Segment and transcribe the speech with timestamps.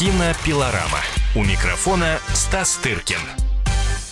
[0.00, 1.00] Кинопилорама.
[1.36, 3.18] У микрофона Стас Тыркин.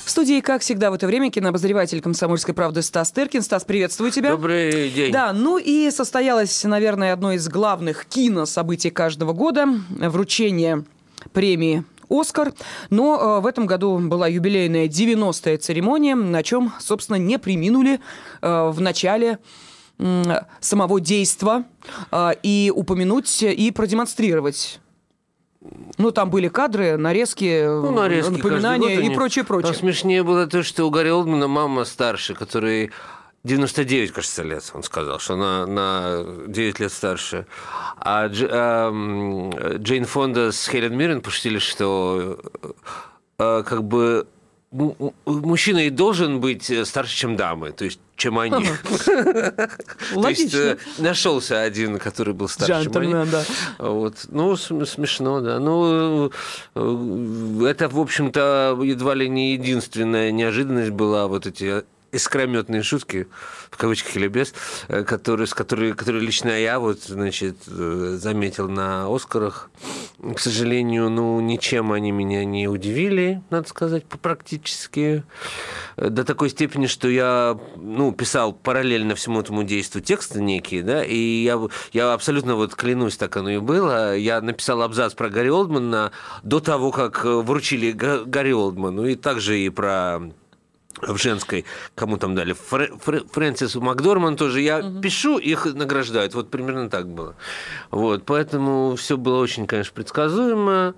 [0.04, 3.40] В студии, как всегда, в это время кинообозреватель «Комсомольской правды» Стас Тыркин.
[3.40, 4.32] Стас, приветствую тебя.
[4.32, 5.10] Добрый день.
[5.10, 10.84] Да, ну и состоялось, наверное, одно из главных кинособытий каждого года– вручение
[11.32, 12.52] премии «Оскар».
[12.90, 17.98] Но э, в этом году была юбилейная 90-я церемония, на чем, собственно, не приминули
[18.42, 19.38] э, в начале
[19.98, 21.64] э, самого действа
[22.12, 24.80] э, и упомянуть и продемонстрировать
[25.98, 29.72] ну, там были кадры, нарезки, Ну, нарезки напоминания год и прочее, прочее.
[29.72, 32.90] Там смешнее было то, что у Гарри Олдмана мама старше, который
[33.44, 37.46] 99, кажется, лет, он сказал, что она на 9 лет старше.
[37.96, 39.50] А Дж- эм,
[39.82, 42.38] Джейн Фонда с Хелен Миррен пошутили, что
[43.38, 44.26] э, как бы
[44.70, 48.66] мужчина и должен быть э, старше, чем дамы, то есть чем они.
[50.14, 53.30] То есть э, нашелся один, который был старше, чем они.
[53.30, 53.44] Да.
[53.78, 54.26] Вот.
[54.28, 55.58] Ну, см- смешно, да.
[55.60, 56.30] Ну,
[56.74, 63.26] э, это, в общем-то, едва ли не единственная неожиданность была, вот эти искрометные шутки,
[63.70, 64.54] в кавычках или без,
[64.88, 69.70] э, которые, с которые, которые лично я вот, значит, э, заметил на «Оскарах».
[70.34, 75.22] К сожалению, ну, ничем они меня не удивили, надо сказать, практически.
[75.96, 81.04] Э, До такой степени, что я, ну, писал параллельно всему этому действию тексты некие, да,
[81.04, 81.60] и я,
[81.92, 84.16] я абсолютно вот клянусь, так оно и было.
[84.16, 86.12] Я написал абзац про Гарри Олдмана
[86.42, 90.20] до того, как вручили Га- Гарри Олдману, и также и про
[91.02, 94.60] в женской, кому там дали, Фрэ- Фрэ- Фрэнсису Макдорман тоже.
[94.60, 96.34] Я пишу, их награждают.
[96.34, 97.34] Вот примерно так было.
[97.90, 100.94] Вот, поэтому все было очень, конечно, предсказуемо.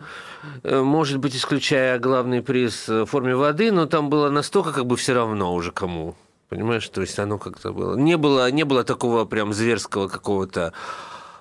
[0.62, 4.86] Э, Может быть, исключая главный приз э, в форме воды, но там было настолько как
[4.86, 6.14] бы все равно уже кому.
[6.48, 7.96] Понимаешь, то есть оно как-то было.
[7.96, 10.72] Не было, не было такого прям зверского какого-то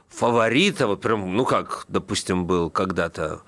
[0.10, 3.42] фаворита, вот прям, ну как, допустим, был когда-то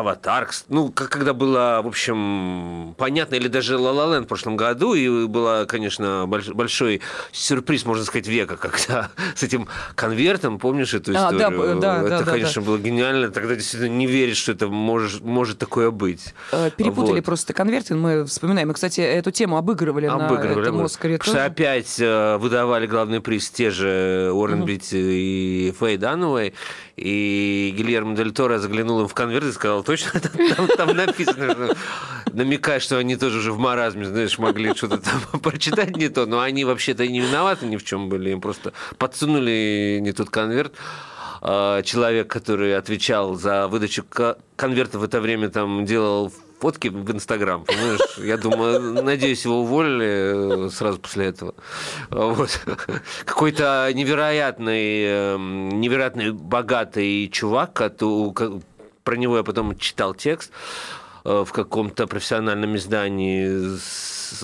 [0.00, 4.94] Аватар, ну, как, когда было, в общем, понятно, или даже «Ла Ленд» в прошлом году,
[4.94, 7.00] и было, конечно, больш- большой
[7.32, 11.76] сюрприз, можно сказать, века, когда с этим конвертом, помнишь эту А, да, историю?
[11.80, 15.58] да, да, Это, да, конечно, было гениально, тогда действительно не веришь, что это может, может
[15.58, 16.34] такое быть.
[16.52, 17.24] Э, Перепутали Вот.
[17.24, 18.68] просто конверты, мы вспоминаем.
[18.68, 20.84] Мы, кстати, эту тему обыгрывали, на Обыгрывали, этом обыгрывали.
[20.86, 21.52] Оскаре Потому что тоже.
[21.52, 26.54] опять э, выдавали главный приз те же Уоррен Битти и Фэй Дануэй,
[26.96, 30.20] и Гильермо Дель Торо заглянул им в конверт и сказал, точно
[30.56, 31.76] там, там- написано, что-
[32.32, 36.40] намекая, что они тоже уже в маразме, знаешь, могли что-то там прочитать не то, но
[36.40, 40.74] они вообще-то и не виноваты ни в чем были, им просто подсунули не тот конверт.
[41.48, 47.08] А, Человек, который отвечал за выдачу ко- конверта в это время, там делал фотки в
[47.12, 48.00] Инстаграм, понимаешь?
[48.18, 51.54] Я думаю, надеюсь, его уволили э, сразу после этого.
[52.10, 52.60] Вот.
[53.24, 57.80] Какой-то невероятный, эм, невероятный богатый чувак,
[59.04, 60.50] про него я потом читал текст
[61.24, 64.42] э, в каком-то профессиональном издании с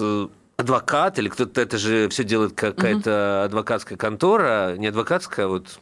[0.57, 5.81] адвокат или кто-то это же все делает какая-то адвокатская контора, не адвокатская, а вот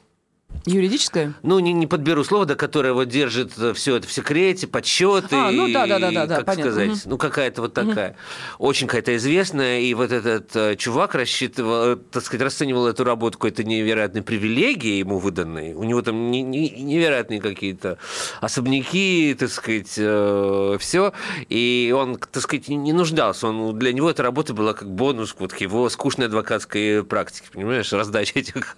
[0.66, 1.32] Юридическое?
[1.42, 5.34] ну, не, не подберу слово, да, которое вот держит все это в секрете, подсчеты.
[5.34, 6.70] А, ну да, да, да, да, да, как понятно.
[6.70, 6.98] сказать, Мгм.
[7.06, 8.16] ну, какая-то вот такая.
[8.58, 9.80] Очень какая-то известная.
[9.80, 14.98] И вот этот э, чувак рассчитывал, э, так сказать, расценивал эту работу какой-то невероятной привилегией
[14.98, 15.72] ему выданной.
[15.72, 17.96] У него там не- не- невероятные какие-то
[18.42, 21.12] особняки, так сказать, все.
[21.48, 23.48] И он, так сказать, не нуждался.
[23.48, 27.90] Он, для него эта работа была как бонус вот, к его скучной адвокатской практике, понимаешь,
[27.92, 28.76] раздача этих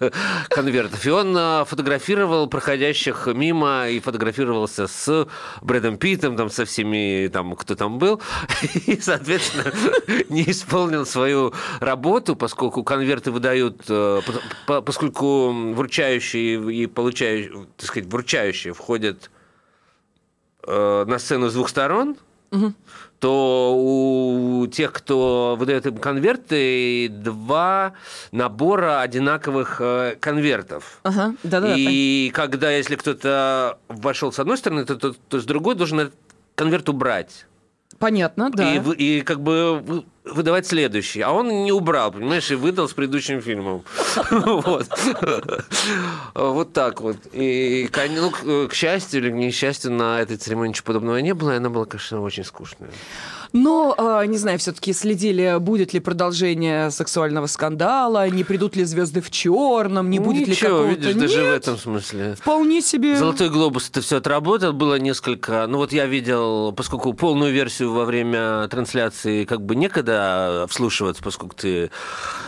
[0.49, 1.05] конвертов.
[1.05, 5.27] И он а, фотографировал проходящих мимо и фотографировался с
[5.61, 8.21] Брэдом Питтом, там, со всеми, там, кто там был.
[8.87, 9.71] И, соответственно,
[10.29, 17.87] не исполнил свою работу, поскольку конверты выдают, э, по- по- поскольку вручающие и получающие, так
[17.87, 19.29] сказать, вручающие входят
[20.67, 22.17] э, на сцену с двух сторон,
[23.23, 27.93] то у тех, кто выдает им конверты, два
[28.33, 30.99] набора одинаковых э, конвертов.
[31.03, 31.73] Ага, да-да.
[31.77, 36.15] И когда, если кто-то вошел с одной стороны, то, то, то с другой должен этот
[36.55, 37.45] конверт убрать.
[37.99, 38.75] Понятно, да.
[38.75, 41.21] И, и как бы вы- выдавать следующий.
[41.21, 43.83] А он не убрал, понимаешь, и выдал с предыдущим фильмом.
[44.31, 44.87] Вот.
[46.35, 47.17] Вот так вот.
[47.33, 47.89] И,
[48.43, 51.69] ну, к счастью или к несчастью, на этой церемонии ничего подобного не было, и она
[51.69, 52.89] была, конечно, очень скучная.
[53.53, 59.21] Но, а, не знаю, все-таки следили, будет ли продолжение сексуального скандала, не придут ли звезды
[59.21, 60.99] в черном, не будет ли Ничего, какого-то...
[60.99, 62.35] видишь, даже в Нет, этом смысле.
[62.39, 63.15] Вполне себе.
[63.15, 65.67] Золотой глобус это все отработал, было несколько.
[65.67, 71.55] Ну вот я видел, поскольку полную версию во время трансляции как бы некогда вслушиваться, поскольку
[71.55, 71.91] ты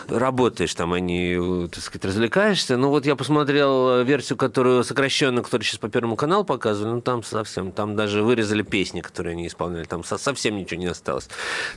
[0.08, 2.76] работаешь там, а не, так сказать, развлекаешься.
[2.76, 7.22] Ну, вот я посмотрел версию, которую сокращенно, которую сейчас по Первому каналу показывали, ну, там
[7.22, 11.28] совсем, там даже вырезали песни, которые они исполняли, там совсем ничего не осталось.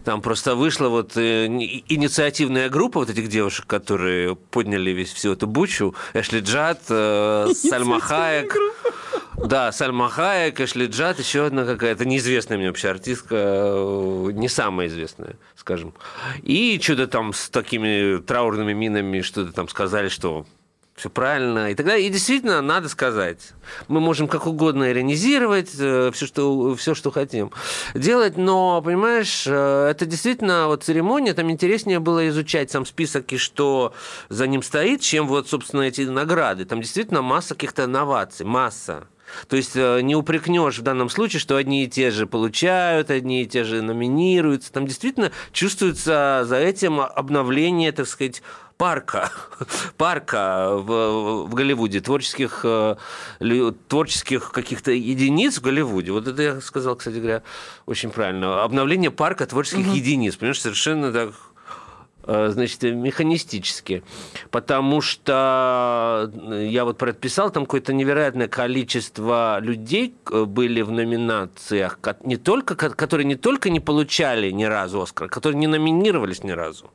[0.04, 5.48] Там просто вышла вот э, инициативная группа вот этих девушек, которые подняли весь всю эту
[5.48, 5.96] бучу.
[6.14, 8.56] Эшли Джад, э, Сальма Хаек.
[9.36, 14.88] Да, Сальма Хаек, Эшли Джад, еще одна какая-то неизвестная мне вообще артистка, э, не самая
[14.88, 15.94] известная, скажем.
[16.44, 20.46] И что-то там с такими траурными минами что-то там сказали, что
[21.00, 21.72] все правильно.
[21.72, 23.54] И тогда и действительно надо сказать.
[23.88, 27.52] Мы можем как угодно иронизировать, все, что, все, что хотим
[27.96, 33.38] делать, но, понимаешь, э, это действительно вот церемония, там интереснее было изучать сам список и
[33.38, 33.94] что
[34.28, 36.66] за ним стоит, чем вот, собственно, эти награды.
[36.66, 39.08] Там действительно масса каких-то инноваций, масса.
[39.48, 43.44] То есть э, не упрекнешь в данном случае, что одни и те же получают, одни
[43.44, 44.72] и те же номинируются.
[44.74, 48.42] Там действительно чувствуется за этим обновление, так сказать,
[48.80, 49.32] парка,
[49.98, 52.96] парка в, в Голливуде, творческих, э,
[53.88, 56.12] творческих каких-то единиц в Голливуде.
[56.12, 57.44] Вот это я сказал, кстати говоря,
[57.86, 58.64] очень правильно.
[58.64, 59.96] Обновление парка творческих угу.
[59.96, 61.34] единиц, понимаешь, совершенно так
[62.32, 64.04] Э, значит, механистически.
[64.52, 72.38] Потому что э, я вот предписал, там какое-то невероятное количество людей были в номинациях, не
[72.38, 76.92] только, которые не только не получали ни разу Оскар, которые не номинировались ни разу.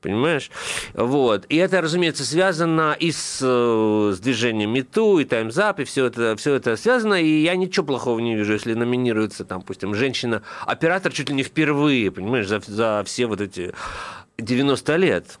[0.00, 0.50] Понимаешь?
[0.94, 1.44] Вот.
[1.48, 6.54] И это, разумеется, связано и с, с движением МИТУ, и Up, и все это, все
[6.54, 7.14] это связано.
[7.14, 12.12] И я ничего плохого не вижу, если номинируется, там, допустим, женщина-оператор чуть ли не впервые,
[12.12, 13.72] понимаешь, за, за все вот эти
[14.38, 15.38] 90 лет.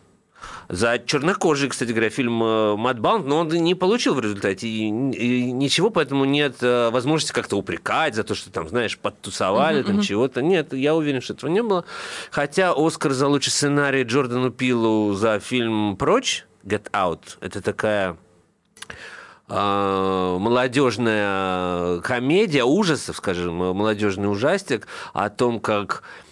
[0.68, 5.88] За чернокожий, кстати говоря, фильм «Мадбаунд», но он не получил в результате и, и ничего,
[5.88, 10.42] поэтому нет э, возможности как-то упрекать за то, что там, знаешь, подтусовали, uh-huh, там чего-то.
[10.42, 11.86] Нет, я уверен, что этого не было.
[12.30, 18.18] Хотя Оскар за лучший сценарий Джордану Пилу за фильм «Прочь», «Get Out», это такая
[19.48, 26.27] э, молодежная комедия ужасов, скажем, молодежный ужастик о том, как Э,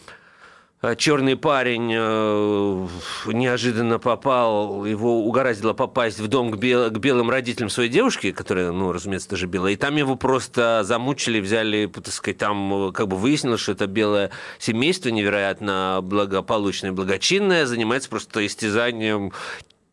[0.96, 2.86] черный парень э,
[3.26, 8.72] неожиданно попал, его угораздило попасть в дом к, бел, к белым родителям своей девушки, которая,
[8.72, 13.16] ну, разумеется, тоже белая, и там его просто замучили, взяли, так сказать, там как бы
[13.16, 19.32] выяснилось, что это белое семейство невероятно благополучное, благочинное, занимается просто истязанием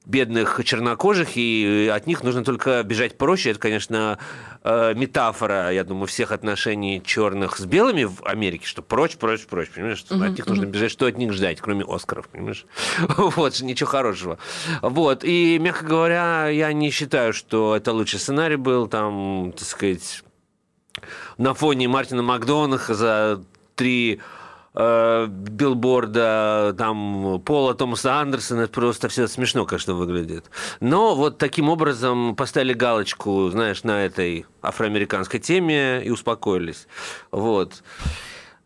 [0.05, 3.51] бедных чернокожих, и от них нужно только бежать проще.
[3.51, 4.19] Это, конечно,
[4.63, 9.69] э, метафора, я думаю, всех отношений черных с белыми в Америке, что прочь, прочь, прочь,
[9.69, 10.00] понимаешь?
[10.00, 12.65] Что от них нужно бежать, что от них ждать, кроме Оскаров, понимаешь?
[13.17, 14.38] вот, ничего хорошего.
[14.81, 20.23] Вот, и, мягко говоря, я не считаю, что это лучший сценарий был, там, так сказать,
[21.38, 23.41] на фоне Мартина Макдонаха за
[23.75, 24.19] три
[24.75, 30.45] э, билборда там Пола Томаса Андерсона, это просто все смешно, конечно, выглядит.
[30.79, 36.87] Но вот таким образом поставили галочку, знаешь, на этой афроамериканской теме и успокоились.
[37.31, 37.83] Вот.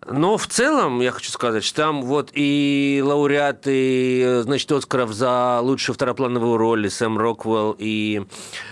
[0.06, 5.96] Но в целом, я хочу сказать, что там вот и лауреаты, значит, Оскаров за лучшую
[5.96, 8.22] второплановую роль, Сэм Роквелл и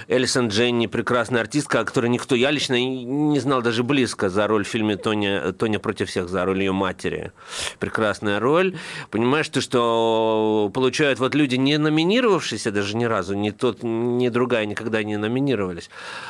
[0.07, 4.63] Элисон Дженни, прекрасная артистка, о которой никто, я лично не знал даже близко за роль
[4.63, 7.31] в фильме «Тоня, Тоня против всех», за роль ее матери.
[7.79, 8.77] Прекрасная роль.
[9.09, 14.65] Понимаешь, ты, что получают вот люди, не номинировавшиеся даже ни разу, ни тот, ни другая
[14.65, 15.89] никогда не номинировались.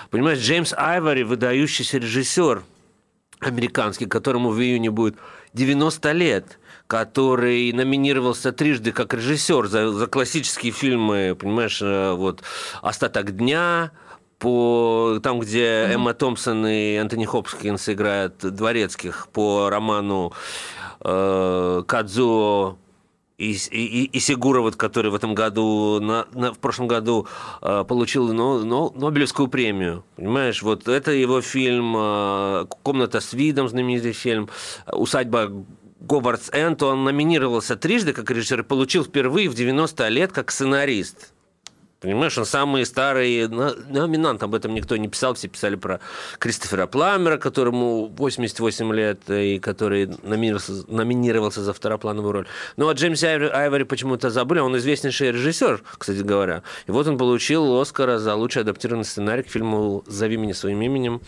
[0.10, 2.64] Понимаешь, Джеймс Айвори, выдающийся режиссер–
[3.48, 5.16] американский, которому в июне будет
[5.54, 12.44] 90 лет, который номинировался трижды как режиссер за, за классические фильмы, понимаешь, э, вот
[12.82, 13.92] «Остаток дня»,
[14.38, 15.88] по там, где.
[15.94, 20.34] Эмма Томпсон и Антони Хопкинс играют дворецких по роману
[21.00, 22.78] э, Кадзуо
[23.38, 27.28] и, и, и Сигура, вот, который в этом году, на, на, в прошлом году
[27.62, 30.06] э, получил но, но, Нобелевскую премию.
[30.16, 34.50] Понимаешь, вот это его фильм э, «Комната с видом», знаменитый фильм,
[34.92, 35.52] «Усадьба
[36.00, 41.35] Говардс Энд», он номинировался трижды как режиссер и получил впервые в 90 лет как сценарист.
[42.00, 46.00] Понимаешь, он самый старый номинант, об этом никто не писал, все писали про
[46.40, 52.48] Кристофера Пламера, которому 88 лет, и который номинировался, номинировался за второплановую роль.
[52.78, 56.64] Ну, а Джеймс Айвори почему-то забыли, он известнейший режиссер, кстати говоря.
[56.88, 61.22] И вот он получил Оскара за лучший адаптированный сценарий к фильму «Зови меня своим именем».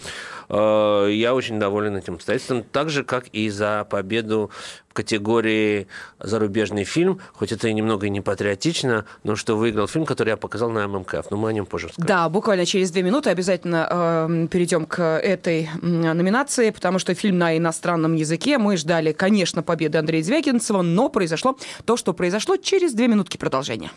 [0.50, 4.52] Э, я очень доволен этим обстоятельством, так же, как и за победу
[4.98, 5.88] категории
[6.20, 10.72] зарубежный фильм, хоть это и немного не патриотично, но что выиграл фильм, который я показал
[10.72, 11.30] на ММКФ.
[11.30, 12.08] Но мы о нем позже скажем.
[12.08, 17.56] Да, буквально через две минуты обязательно э, перейдем к этой номинации, потому что фильм на
[17.56, 18.58] иностранном языке.
[18.58, 23.92] Мы ждали, конечно, победы Андрея Звягинцева, но произошло то, что произошло через две минутки продолжения.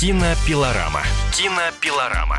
[0.00, 1.02] Кинопилорама.
[1.36, 2.38] Кинопилорама.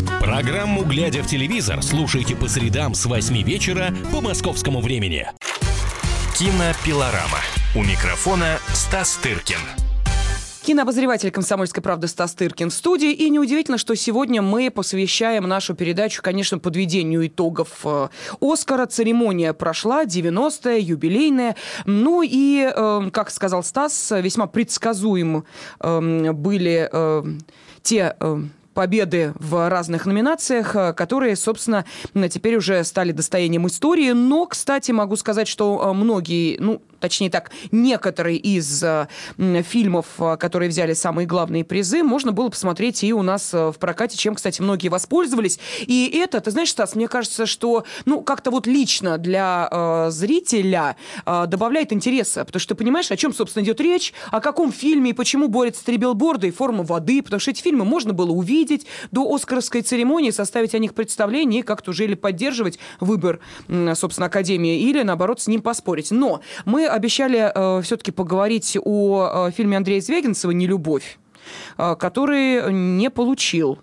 [0.31, 5.27] Программу «Глядя в телевизор» слушайте по средам с 8 вечера по московскому времени.
[6.37, 7.39] Кинопилорама.
[7.75, 9.57] У микрофона Стас Тыркин.
[10.61, 13.11] Кинообозреватель «Комсомольской правды» Стас Тыркин в студии.
[13.11, 18.07] И неудивительно, что сегодня мы посвящаем нашу передачу, конечно, подведению итогов э,
[18.39, 18.85] «Оскара».
[18.85, 21.57] Церемония прошла, 90-я, юбилейная.
[21.83, 25.43] Ну и, э, как сказал Стас, весьма предсказуем
[25.81, 26.89] э, были
[27.83, 28.15] те
[28.73, 31.85] победы в разных номинациях, э, которые, собственно,
[32.29, 34.11] теперь уже стали достоянием истории.
[34.11, 40.05] Но, кстати, могу сказать, что э, многие, ну, точнее так, некоторые из э, фильмов,
[40.39, 44.61] которые взяли самые главные призы, можно было посмотреть и у нас в прокате, чем, кстати,
[44.61, 45.59] многие воспользовались.
[45.79, 50.95] И это, ты знаешь, Стас, мне кажется, что, ну, как-то вот лично для э, зрителя
[51.25, 55.11] э, добавляет интереса, потому что ты понимаешь, о чем, собственно, идет речь, о каком фильме
[55.11, 58.85] и почему борются три билборда и форма воды, потому что эти фильмы можно было увидеть,
[59.11, 63.39] до Оскаровской церемонии, составить о них представление и как-то уже или поддерживать выбор,
[63.95, 66.11] собственно, Академии, или, наоборот, с ним поспорить.
[66.11, 71.17] Но мы обещали э, все-таки поговорить о э, фильме Андрея Звягинцева «Нелюбовь»,
[71.77, 73.79] э, который не получил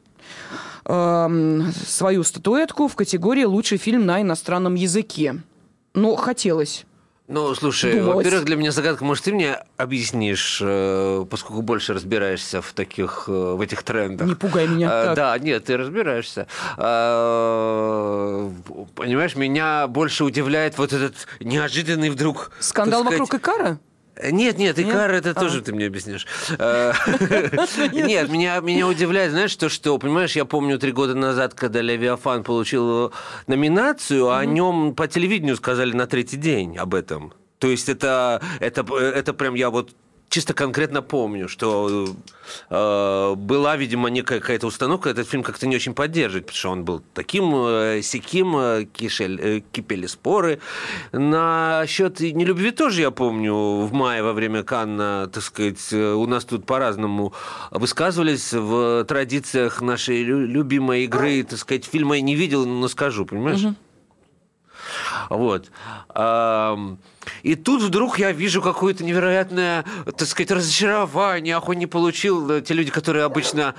[0.85, 5.41] э, свою статуэтку в категории «Лучший фильм на иностранном языке».
[5.95, 6.85] Но хотелось.
[7.29, 12.73] Ну, слушай, во-первых, для меня загадка, может, ты мне объяснишь, э, поскольку больше разбираешься в
[12.73, 14.27] таких, э, в этих трендах.
[14.27, 15.17] Не пугай меня а, так.
[15.17, 16.47] Да, нет, ты разбираешься.
[16.79, 18.51] А,
[18.95, 22.51] понимаешь, меня больше удивляет вот этот неожиданный вдруг...
[22.61, 23.79] Скандал сказать, вокруг Икара?
[24.31, 25.35] Нет, нет, Икар, это а.
[25.35, 26.27] тоже ты мне объяснишь.
[26.59, 26.93] Э,
[27.93, 32.45] нет, меня, меня удивляет, знаешь, то, что, понимаешь, я помню три года назад, когда Левиафан
[32.45, 33.13] получил
[33.47, 37.33] номинацию, о нем по телевидению сказали на третий день об этом.
[37.59, 39.91] То есть это, это, это прям я вот
[40.29, 42.15] чисто конкретно помню, что
[42.71, 46.85] э, была, видимо, некая какая-то установка этот фильм как-то не очень поддерживать, потому что он
[46.85, 50.61] был таким э, сяким, э, кишель, э, кипели споры.
[51.13, 56.45] Насчет нелюбви тоже я помню в мае во время Канна, так сказать, э, у нас
[56.45, 57.33] тут по-разному
[57.71, 63.65] высказывались в традициях нашей любимой игры, так сказать, фильма я не видел, но скажу, понимаешь?
[63.65, 63.75] Угу.
[65.29, 65.71] Вот.
[67.43, 71.57] И тут вдруг я вижу какое-то невероятное, так сказать, разочарование.
[71.57, 72.51] Ах, он не получил.
[72.51, 73.75] Э, те люди, которые обычно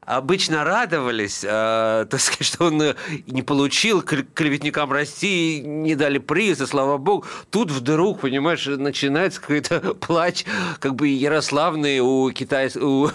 [0.00, 2.94] обычно радовались, э, так сказать, что он э,
[3.26, 7.26] не получил, клеветникам России не дали приз, и слава богу.
[7.50, 10.46] Тут вдруг, понимаешь, начинается какой-то плач,
[10.80, 12.74] как бы Ярославный у, китайс...
[12.76, 13.10] у...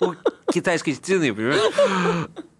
[0.52, 1.60] китайской стены, понимаешь?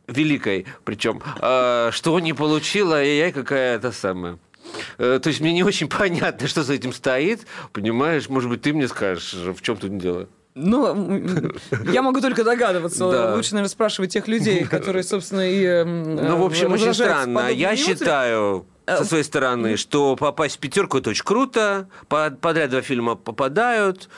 [0.08, 1.22] Великой, причем.
[1.40, 4.38] Э, что не получила, ай-яй, какая-то самая.
[4.98, 7.46] Э, то есть мне не очень понятно, что за этим стоит.
[7.72, 10.28] Понимаешь, может быть, ты мне скажешь, в чем тут дело?
[10.54, 11.22] Ну,
[11.90, 13.10] я могу только догадываться.
[13.10, 13.34] Да.
[13.34, 17.48] Лучше, наверное, спрашивать тех людей, которые, собственно, и Ну, в общем, очень странно.
[17.48, 23.14] Я считаю, со своей стороны, что попасть в пятерку это очень круто, подряд два фильма
[23.14, 24.08] попадают,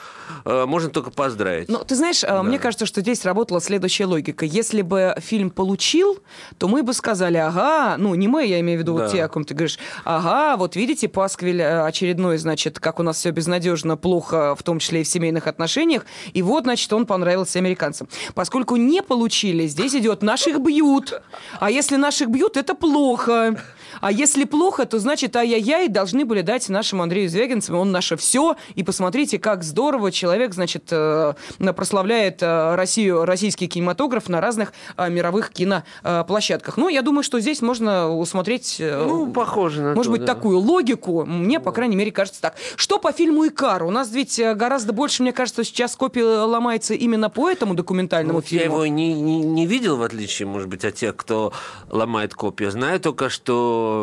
[0.43, 1.69] э, можно только поздравить.
[1.69, 2.43] Ну, ты знаешь, э, да.
[2.43, 4.45] мне кажется, что здесь работала следующая логика.
[4.45, 6.19] Если бы фильм получил,
[6.57, 9.03] то мы бы сказали, ага, ну, не мы, я имею в виду да.
[9.03, 13.03] вот те, о ком ты говоришь, ага, вот видите, Пасквиль э, очередной, значит, как у
[13.03, 17.05] нас все безнадежно, плохо, в том числе и в семейных отношениях, и вот, значит, он
[17.05, 18.07] понравился американцам.
[18.33, 21.21] Поскольку не получили, здесь идет наших бьют,
[21.59, 23.57] а если наших бьют, это плохо.
[24.01, 28.55] А если плохо, то значит ай-яй-яй должны были дать нашему Андрею Звягинцеву, он наше все.
[28.75, 31.33] И посмотрите, как здорово человек, значит, э,
[31.75, 36.77] прославляет э, Россию, российский кинематограф на разных э, мировых киноплощадках.
[36.77, 38.77] Ну, я думаю, что здесь можно усмотреть...
[38.79, 40.33] Ну, похоже на Может то, быть, да.
[40.33, 41.25] такую логику.
[41.25, 42.55] Мне, по крайней мере, кажется так.
[42.75, 43.83] Что по фильму «Икар»?
[43.83, 48.41] У нас ведь гораздо больше, мне кажется, сейчас копия ломается именно по этому документальному ну,
[48.41, 48.59] фильму.
[48.59, 51.53] Я его не, не, не видел, в отличие, может быть, от тех, кто
[51.89, 52.71] ломает копию.
[52.71, 53.94] Знаю только, что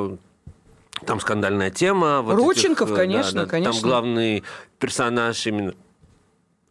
[1.06, 2.22] Там скандальная тема.
[2.22, 3.80] вот Рудченков, этих, э, конечно, да, да, конечно.
[3.80, 4.44] Там главный
[4.78, 5.74] персонаж именно,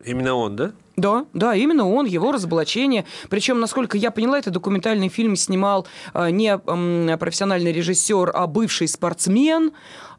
[0.03, 0.71] именно он, да?
[0.95, 3.05] Да, да, именно он, его разоблачение.
[3.29, 6.57] Причем, насколько я поняла, это документальный фильм снимал э, не
[7.17, 9.71] профессиональный режиссер, а бывший спортсмен,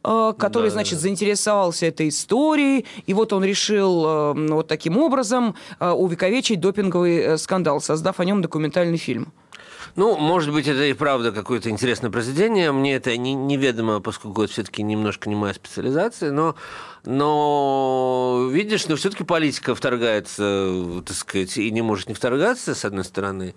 [0.04, 1.00] э, который, Да, значит, да.
[1.00, 2.84] заинтересовался этой историей.
[3.06, 9.32] И вот он решил вот таким образом увековечить допинговый скандал, создав о нем документальный фильм.
[9.94, 12.72] Ну, может быть, это и правда какое-то интересное произведение.
[12.72, 16.54] Мне это не, неведомо, поскольку это все-таки немножко не моя специализация, но,
[17.04, 23.04] но видишь, но все-таки политика вторгается, так сказать, и не может не вторгаться, с одной
[23.04, 23.54] стороны.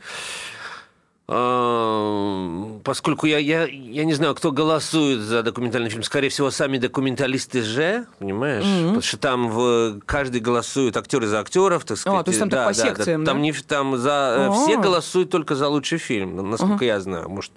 [1.27, 7.63] Поскольку я, я, я не знаю, кто голосует за документальный фильм, скорее всего, сами документалисты
[7.63, 8.63] же, понимаешь?
[8.63, 12.20] Потому что там в, каждый голосует актеры за актеров, так сказать.
[12.20, 13.32] А, то есть там так по секциям, да?
[13.32, 14.51] Там, не, там за, э, А.
[14.51, 17.27] все голосуют только за лучший фильм, насколько я знаю.
[17.27, 17.51] Может,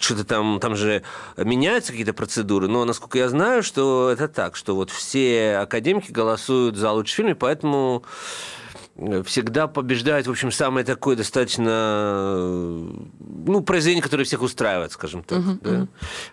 [0.00, 1.02] что-то там, там же
[1.36, 6.76] меняются какие-то процедуры, но насколько я знаю, что это так, что вот все академики голосуют
[6.76, 8.02] за лучший фильм, и поэтому
[9.24, 12.88] всегда побеждает, в общем, самое такое достаточно, э,
[13.46, 15.60] ну, произведение, которое всех устраивает, скажем так.
[15.60, 15.86] да?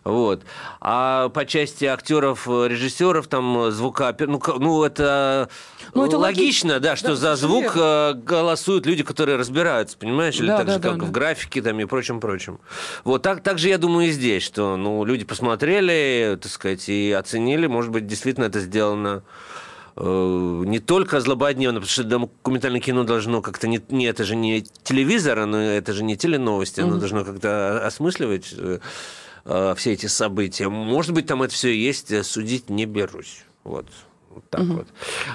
[0.04, 0.44] Вот.
[0.82, 5.50] А по части актеров, э, режиссеров, там, звука, ну, ну, это,
[5.94, 10.48] Ну, это логично, да, что Да, за звук э, голосуют люди, которые разбираются, понимаешь, или
[10.48, 11.06] Да, так да, же, да, как да.
[11.06, 12.60] в графике там и прочем, прочем.
[13.04, 17.12] Вот так, так же я думаю и здесь, что, ну, люди посмотрели, так сказать, и
[17.12, 19.69] оценили, может быть, действительно это сделано э,
[20.00, 25.39] не только злободневно, потому что документальное кино должно как-то не, не это же не телевизор,
[25.39, 28.79] оно, это же не теленовости, оно должно как-то осмысливать э,
[29.44, 30.70] э, все эти события.
[30.70, 33.44] Может быть, там это все есть, э, судить не берусь.
[33.65, 33.88] Вот.
[34.30, 34.88] Вот так вот.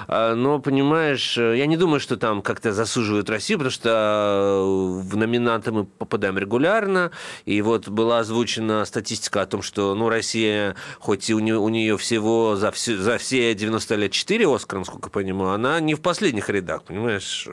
[0.07, 5.01] А, Но, понимаешь, э, я не думаю, что там как-то засуживают Россию, потому что э,
[5.01, 7.11] в номинанты мы попадаем регулярно.
[7.45, 11.67] И вот была озвучена статистика о том, что ну, Россия, хоть и у нее, у
[11.69, 15.93] нее всего за, все, за все 90 лет 4 Оскара, насколько я понимаю, она не
[15.93, 17.47] в последних рядах, понимаешь?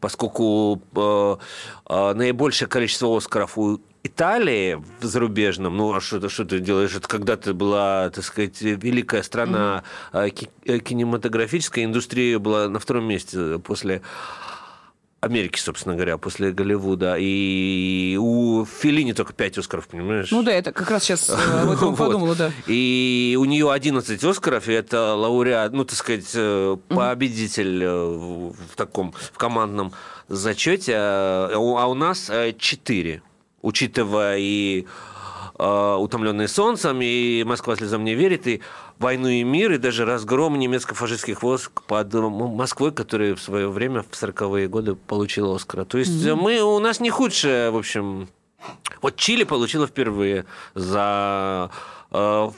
[0.00, 1.36] Поскольку э,
[1.88, 6.94] э, наибольшее количество Оскаров у Италии в зарубежном, ну а что, ты- что ты делаешь?
[6.94, 13.60] Это когда-то была, так сказать, великая страна, а, э, кинематографическая индустрия была на втором месте
[13.60, 14.02] после
[15.20, 17.14] Америки, собственно говоря, после Голливуда.
[17.16, 20.32] И у Филини только 5 Оскаров, понимаешь?
[20.32, 21.96] Ну да, это как раз сейчас об этом Вот.
[21.96, 22.50] подумала, да.
[22.66, 28.74] И у нее 11 Оскаров, и это лауреат, ну, так сказать, э, победитель э, в
[28.74, 29.92] таком, в командном
[30.28, 30.94] зачете.
[30.96, 33.22] А у а у нас 4,
[33.62, 34.86] учитывая и
[35.58, 38.60] э, «Утомленные солнцем», и «Москва слезам не верит», и
[38.98, 44.10] «Войну и мир», и даже разгром немецко-фашистских войск под Москвой, который в свое время в
[44.10, 45.84] 40-е годы получил Оскара.
[45.84, 48.28] То есть э, мы, у нас не худшее, в общем...
[49.00, 50.44] Вот Чили получила впервые
[50.74, 51.70] за
[52.12, 52.50] э,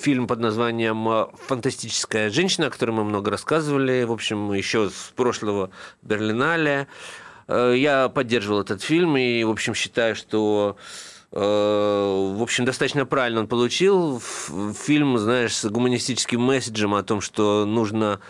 [0.00, 5.70] фильм под названием «Фантастическая женщина», о котором мы много рассказывали, в общем, еще с прошлого
[6.02, 6.88] Берлинале.
[7.52, 10.76] Э, Я поддерживал этот фильм и, в общем, считаю, что
[11.32, 14.20] э, в общем, достаточно правильно он получил.
[14.86, 18.20] Фильм, знаешь, с гуманистическим месседжем о том, что нужно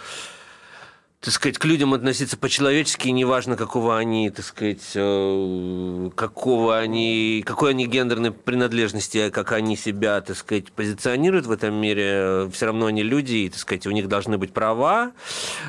[1.23, 7.71] так сказать, к людям относиться по-человечески, неважно, какого они, так сказать, э, какого они, какой
[7.71, 12.87] они гендерной принадлежности, а как они себя, так сказать, позиционируют в этом мире, все равно
[12.87, 15.13] они люди, и, так сказать, у них должны быть права.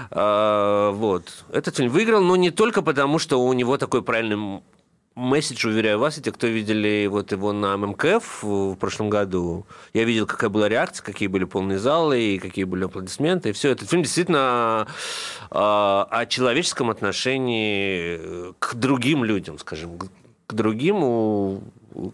[0.10, 1.46] Э, Вот.
[1.52, 4.64] Этот фильм выиграл, но не только потому, что у него такой правильный
[5.16, 10.04] месседж, уверяю вас, и те, кто видели вот его на ММКФ в прошлом году, я
[10.04, 13.70] видел, какая была реакция, какие были полные залы, и какие были аплодисменты, и все.
[13.70, 14.88] Этот фильм действительно
[15.52, 20.00] э, о человеческом отношении к другим людям, скажем,
[20.48, 21.62] к- другим, у-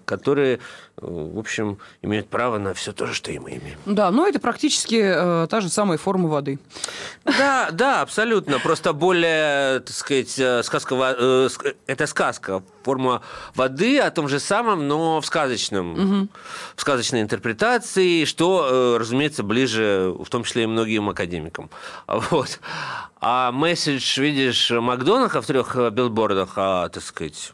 [0.03, 0.59] которые, э,
[1.01, 3.77] в общем, имеют право на все то же, что и мы имеем.
[3.85, 6.59] Да, но это практически э, та же самая форма воды.
[7.23, 8.59] Да, да, абсолютно.
[8.59, 11.47] Просто более, так сказать, э, сказка, э,
[11.87, 13.21] это сказка, форма
[13.55, 16.27] воды о том же самом, но в сказочном,
[16.75, 21.69] в сказочной интерпретации, что, э, разумеется, ближе, в том числе и многим академикам.
[22.07, 22.59] Вот.
[23.21, 27.53] А месседж, видишь, Макдонаха в трех э, билбордах, о, так сказать,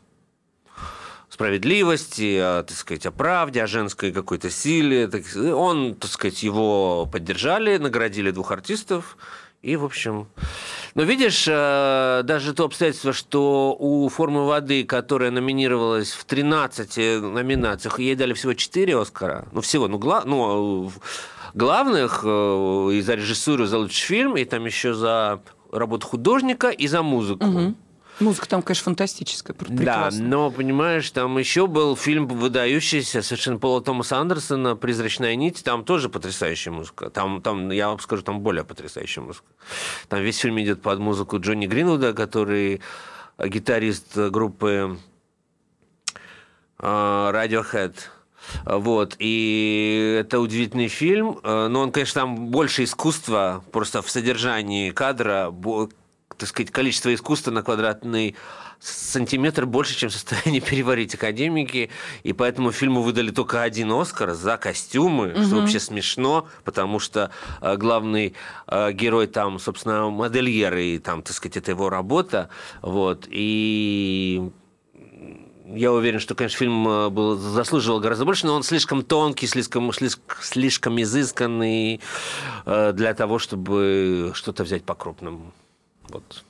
[1.36, 5.08] справедливости, о, так сказать, о правде, о женской какой-то силе.
[5.08, 5.52] так сказать.
[5.52, 9.18] Он, так сказать, его поддержали, наградили двух артистов.
[9.62, 10.28] И, в общем...
[10.94, 18.00] Но видишь, э, даже то обстоятельство, что у «Формы воды», которая номинировалась в 13 номинациях,
[18.00, 19.46] ей дали всего 4 «Оскара».
[19.52, 19.90] Ну, всего.
[19.90, 20.24] Ну, гла...
[20.26, 20.90] ну э,
[21.54, 26.88] главных э, и за режиссуру, за лучший фильм, и там еще за работу художника и
[26.88, 27.76] за музыку.
[28.20, 30.26] Музыка там, конечно, фантастическая, пр- Да, прекрасная.
[30.28, 35.64] но, понимаешь, там еще был фильм выдающийся совершенно Пола Томаса Андерсона «Призрачная нить».
[35.64, 37.10] Там тоже потрясающая музыка.
[37.10, 39.46] Там, там, я вам скажу, там более потрясающая музыка.
[40.08, 42.82] Там весь фильм идет под музыку Джонни Гринвуда, который
[43.38, 44.98] гитарист группы
[46.80, 47.96] э, Radiohead.
[48.64, 54.92] Вот, и это удивительный фильм, э, но он, конечно, там больше искусства, просто в содержании
[54.92, 55.50] кадра,
[56.38, 58.36] так сказать, количество искусства на квадратный
[58.80, 61.90] сантиметр больше, чем в состоянии переварить академики,
[62.24, 67.78] и поэтому фильму выдали только один Оскар за костюмы, что вообще смешно, потому что э,
[67.78, 68.36] главный
[68.68, 72.50] э, герой там, собственно, модельер, и там, так сказать, это его работа,
[72.82, 74.52] вот, и
[75.68, 79.92] я уверен, что, конечно, фильм э, был, заслуживал гораздо больше, но он слишком тонкий, слишком,
[79.94, 82.02] слишком, слишком изысканный
[82.66, 85.54] э, для того, чтобы что-то взять по-крупному.
[86.10, 86.45] Вот.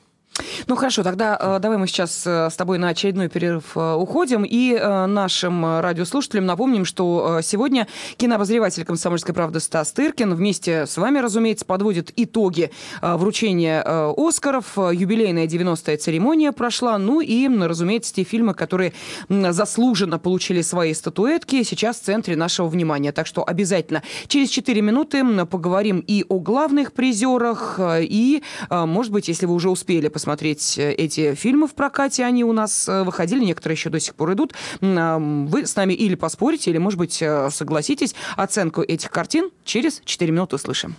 [0.67, 4.43] Ну хорошо, тогда э, давай мы сейчас э, с тобой на очередной перерыв э, уходим
[4.43, 11.65] и нашим радиослушателям напомним, что сегодня кинообозреватель «Комсомольской правды» Стас Тыркин вместе с вами, разумеется,
[11.65, 13.83] подводит итоги вручения
[14.17, 14.77] «Оскаров».
[14.77, 16.97] Юбилейная 90-я церемония прошла.
[16.97, 18.93] Ну и, разумеется, те фильмы, которые
[19.29, 23.11] заслуженно получили свои статуэтки, сейчас в центре нашего внимания.
[23.11, 29.45] Так что обязательно через 4 минуты поговорим и о главных призерах, и, может быть, если
[29.45, 33.75] вы уже успели посмотреть э, эти фильмы в прокате, они у нас э, выходили, некоторые
[33.75, 38.15] еще до сих пор идут, вы с нами или поспорите, или, может быть, э, согласитесь.
[38.35, 40.95] Оценку этих картин через 4 минуты услышим.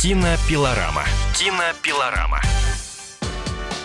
[0.00, 1.04] Кинопилорама.
[1.34, 2.40] Кинопилорама.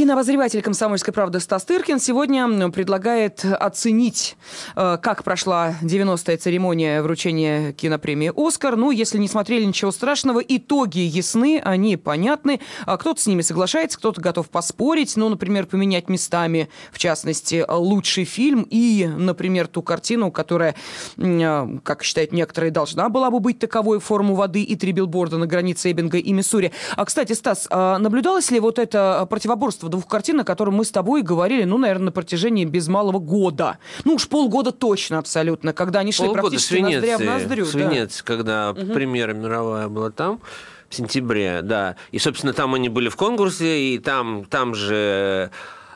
[0.00, 4.34] Кинообозреватель «Комсомольской правды» Стас Тыркин сегодня предлагает оценить,
[4.74, 8.76] э, как прошла 90-я церемония вручения кинопремии «Оскар».
[8.76, 10.40] Ну, если не смотрели, ничего страшного.
[10.40, 12.60] Итоги ясны, они понятны.
[12.86, 15.18] А Кто-то с ними соглашается, кто-то готов поспорить.
[15.18, 20.76] Ну, например, поменять местами, в частности, лучший фильм и, например, ту картину, которая,
[21.18, 25.46] э, как считают некоторые, должна была бы быть таковой форму воды и три билборда на
[25.46, 26.72] границе Эббинга и Миссури.
[26.96, 30.90] А, кстати, Стас, а наблюдалось ли вот это противоборство двух картин, о котором мы с
[30.90, 33.78] тобой говорили, ну, наверное, на протяжении без малого года?
[34.04, 37.66] Ну, уж полгода точно абсолютно, когда они шли Полгода практически Венеции, ноздря в ноздрю.
[37.66, 38.22] с да.
[38.24, 40.40] Когда премьера мировая была там,
[40.88, 41.96] в сентябре, да.
[42.12, 45.50] И, собственно, там они были в конкурсе, и там, там же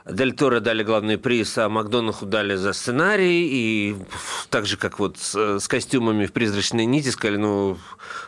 [0.07, 3.97] Дель Торо дали главный приз, а Макдонаху дали за сценарий, и
[4.51, 7.79] так же, как вот с, с костюмами в «Призрачной нити» сказали, ну,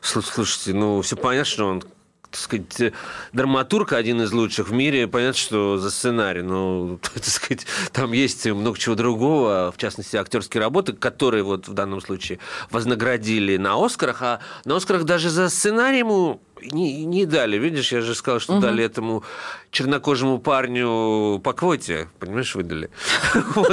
[0.00, 1.82] слу- слушайте, ну, все понятно, что он
[2.30, 2.92] так сказать,
[3.32, 8.46] драматург один из лучших в мире, понятно, что за сценарий, но, так сказать, там есть
[8.46, 12.38] много чего другого, в частности, актерские работы, которые вот в данном случае
[12.70, 17.58] вознаградили на Оскарах, а на Оскарах даже за сценарий ему не, не дали.
[17.58, 19.24] Видишь, я же сказал, что дали этому
[19.70, 22.90] чернокожему парню по квоте, понимаешь, выдали.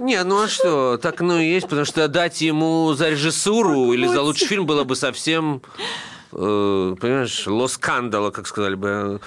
[0.00, 4.06] Не, ну а что, так ну и есть, потому что дать ему за режиссуру или
[4.06, 5.62] за лучший фильм было бы совсем
[6.32, 9.20] э, понимаешь, ло скандало, как сказали бы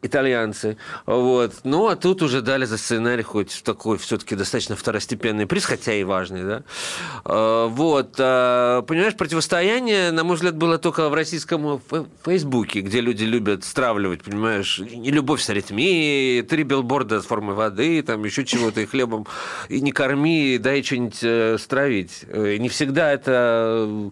[0.00, 0.76] итальянцы.
[1.06, 1.54] Вот.
[1.64, 6.04] Ну, а тут уже дали за сценарий хоть такой все-таки достаточно второстепенный приз, хотя и
[6.04, 6.62] важный, да.
[7.24, 8.12] Э, Вот.
[8.12, 14.22] Понимаешь, противостояние, на мой взгляд, было только в российском фе- Фейсбуке, где люди любят стравливать,
[14.22, 19.26] понимаешь, и любовь с аритмией, три билборда с формой воды, там еще чего-то, и хлебом,
[19.68, 22.24] и не корми, дай что-нибудь э, стравить.
[22.28, 24.10] Э, Не всегда это э,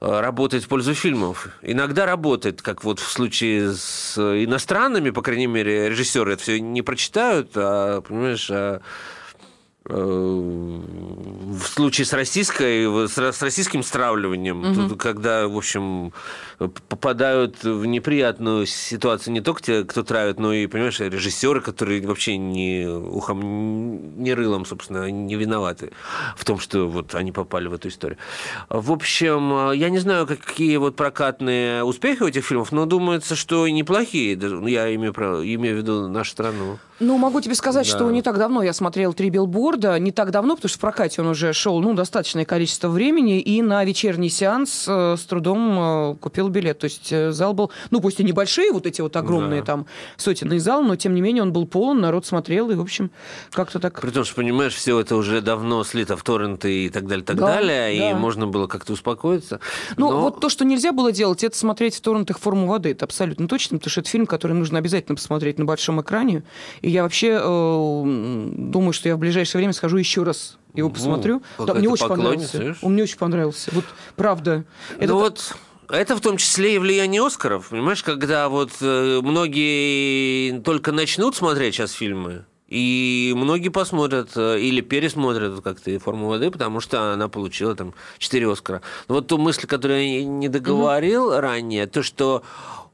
[0.00, 1.48] работает в пользу фильмов.
[1.62, 6.82] Иногда работает, как вот в случае с иностранными, по крайней мере, режиссеры это все не
[6.82, 8.80] прочитают, а, понимаешь, а э,
[9.88, 16.12] в случае с российской, с, российским стравливанием, тут, когда, в общем,
[16.88, 22.36] попадают в неприятную ситуацию не только те, кто травит, но и, понимаешь, режиссеры, которые вообще
[22.36, 25.92] не ухом, не рылом, собственно, не виноваты
[26.36, 28.18] в том, что вот они попали в эту историю.
[28.68, 33.66] В общем, я не знаю, какие вот прокатные успехи у этих фильмов, но думается, что
[33.66, 34.36] и неплохие.
[34.36, 36.78] Ну, Я имею, имею в виду нашу страну.
[36.98, 37.96] Ну, могу тебе сказать, Да.
[37.96, 39.75] что не так давно я смотрел «Три билборда».
[39.76, 43.40] Не так давно, потому что в прокате он уже шел, ну, достаточное количество времени.
[43.40, 46.78] И на вечерний сеанс э, с трудом э, купил билет.
[46.78, 49.66] То есть э, зал был, ну, пусть и небольшие, вот эти вот огромные Да.
[49.66, 49.86] там
[50.16, 52.70] сотенный зал, но, тем не менее, он был полон, народ смотрел.
[52.70, 53.10] И, в общем,
[53.50, 54.00] как-то так...
[54.00, 57.36] При том, что, понимаешь, все это уже давно слито в торренты и так далее, так
[57.36, 58.16] Да, далее, и да.
[58.18, 59.60] можно было как-то успокоиться.
[59.96, 62.90] Ну, Но- вот то, что нельзя было делать, это смотреть в торрентах «Форму воды».
[62.92, 66.42] Это абсолютно точно, потому что это фильм, который нужно обязательно посмотреть на большом экране.
[66.80, 68.02] И я вообще э,
[68.56, 71.42] думаю, что я в ближайшее время схожу еще раз его Ну, посмотрю.
[71.58, 72.76] Да, какая мне ты очень понравился.
[72.82, 73.70] Он мне очень понравился.
[73.72, 74.64] Вот правда.
[74.98, 75.54] Это Ну вот
[75.88, 81.74] это в том числе и влияние Оскаров, понимаешь, когда вот э, многие только начнут смотреть
[81.74, 87.28] сейчас фильмы, и многие посмотрят э, или пересмотрят как-то и «Форму воды», потому что она
[87.28, 88.82] получила там 4 Оскара.
[89.08, 92.42] Но вот ту мысль, которую я не договорил ранее, то, что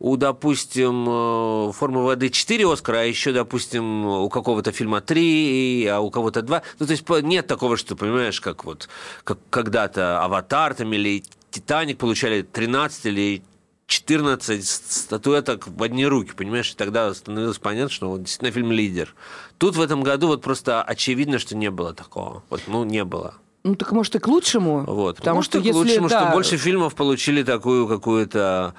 [0.02, 6.00] у, допустим, э, «Формы воды» 4 Оскара, а еще, допустим, у какого-то фильма 3, а
[6.00, 6.62] у кого-то 2.
[6.80, 8.88] Ну, то есть нет такого, что, понимаешь, как вот
[9.22, 13.42] как когда-то «Аватар» там или «Титаник» получали 13 или
[13.86, 16.72] 14 статуэток в одни руки, понимаешь?
[16.72, 19.14] И тогда становилось понятно, что вот действительно фильм «Лидер».
[19.58, 22.42] Тут в этом году вот просто очевидно, что не было такого.
[22.50, 23.34] Вот, ну, не было.
[23.62, 24.80] Ну, так может и к лучшему.
[24.84, 25.18] Вот.
[25.18, 25.78] Потому Может, что и к если...
[25.78, 28.74] лучшему, да, что больше фильмов получили такую какую-то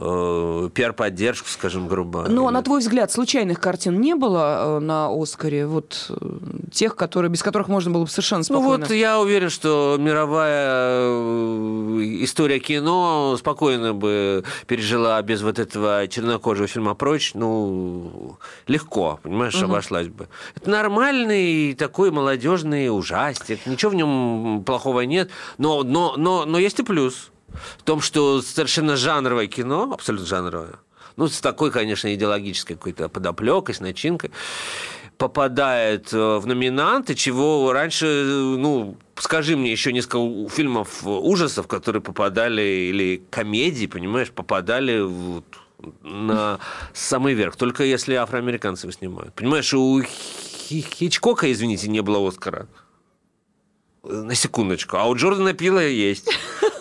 [0.00, 2.26] э, пиар-поддержку, скажем, грубо.
[2.28, 5.66] Ну, а на твой взгляд, случайных картин не было э, на Оскаре?
[5.66, 6.38] Вот э,
[6.72, 8.86] тех, которые, без которых можно было бы совершенно Ну спокойно...
[8.86, 16.68] вот я уверен, что мировая э, история кино спокойно бы пережила без вот этого чернокожего
[16.68, 17.32] фильма «Прочь».
[17.34, 20.28] Ну, легко, понимаешь, обошлась бы.
[20.54, 23.66] Это нормальный такой молодежный ужастик.
[23.66, 25.30] Ничего в нем плохого нет.
[25.58, 27.30] Но, но, но, но есть и плюс.
[27.78, 30.74] В том, что совершенно жанровое кино, абсолютно жанровое,
[31.16, 34.30] ну, с такой, конечно, идеологической какой-то подоплекой, с начинкой,
[35.16, 42.00] попадает э, в номинанты, чего раньше, э, ну, скажи мне еще несколько фильмов ужасов, которые
[42.02, 45.44] попадали, или комедии, понимаешь, попадали вот
[46.02, 46.60] на
[46.92, 49.34] самый верх, только если афроамериканцы его снимают.
[49.34, 52.68] Понимаешь, у Хи- Хичкока, извините, не было Оскара.
[54.04, 54.96] На секундочку.
[54.96, 56.28] А у Джордана Пила есть.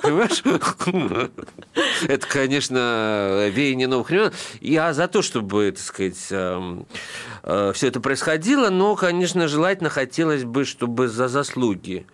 [0.08, 1.30] Понимаешь?
[2.08, 4.32] Это, конечно, веяние новых времен.
[4.62, 11.10] Я за то, чтобы, так сказать, все это происходило, но, конечно, желательно хотелось бы, чтобы
[11.10, 12.08] за заслуги.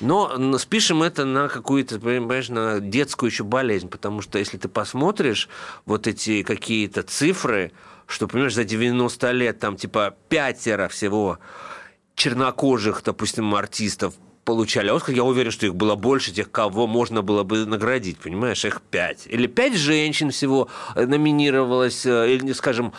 [0.00, 5.48] Но спишем это на какую-то, понимаешь, на детскую еще болезнь, потому что если ты посмотришь
[5.86, 7.72] вот эти какие-то цифры,
[8.06, 11.38] что, понимаешь, за 90 лет там типа пятеро всего
[12.14, 17.42] чернокожих, допустим, артистов получали Оскар, я уверен, что их было больше тех, кого можно было
[17.42, 19.26] бы наградить, понимаешь, их пять.
[19.26, 22.92] Или пять женщин всего э, номинировалось, э, или, скажем,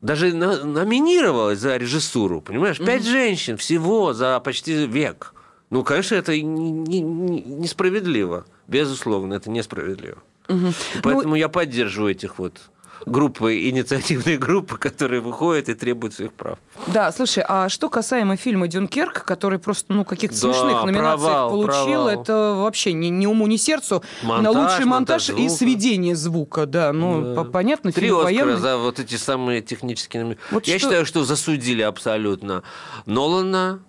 [0.00, 5.34] даже номинировалось за режиссуру, понимаешь, пять женщин всего за почти век.
[5.68, 8.44] Ну, конечно, это не- не- не- несправедливо.
[8.66, 10.18] Безусловно, это несправедливо.
[10.48, 10.54] И
[11.02, 12.58] поэтому я поддерживаю этих вот
[13.06, 16.58] группы, инициативные группы, которые выходят и требуют своих прав.
[16.88, 21.50] Да, слушай, а что касаемо фильма «Дюнкерк», который просто, ну, каких-то Да, смешных номинациях провал,
[21.50, 21.72] получил,
[22.04, 22.08] провал.
[22.08, 24.02] это вообще ни, ни уму, ни сердцу.
[24.22, 25.54] Монтаж, на лучший монтаж, монтаж и звука.
[25.54, 26.92] сведение звука, да.
[26.92, 28.56] Ну, по- понятно, Три фильм Оскара военный.
[28.56, 30.44] за вот эти самые технические номинации.
[30.50, 32.62] Вот Я что- считаю, что засудили абсолютно
[33.06, 33.80] Нолана.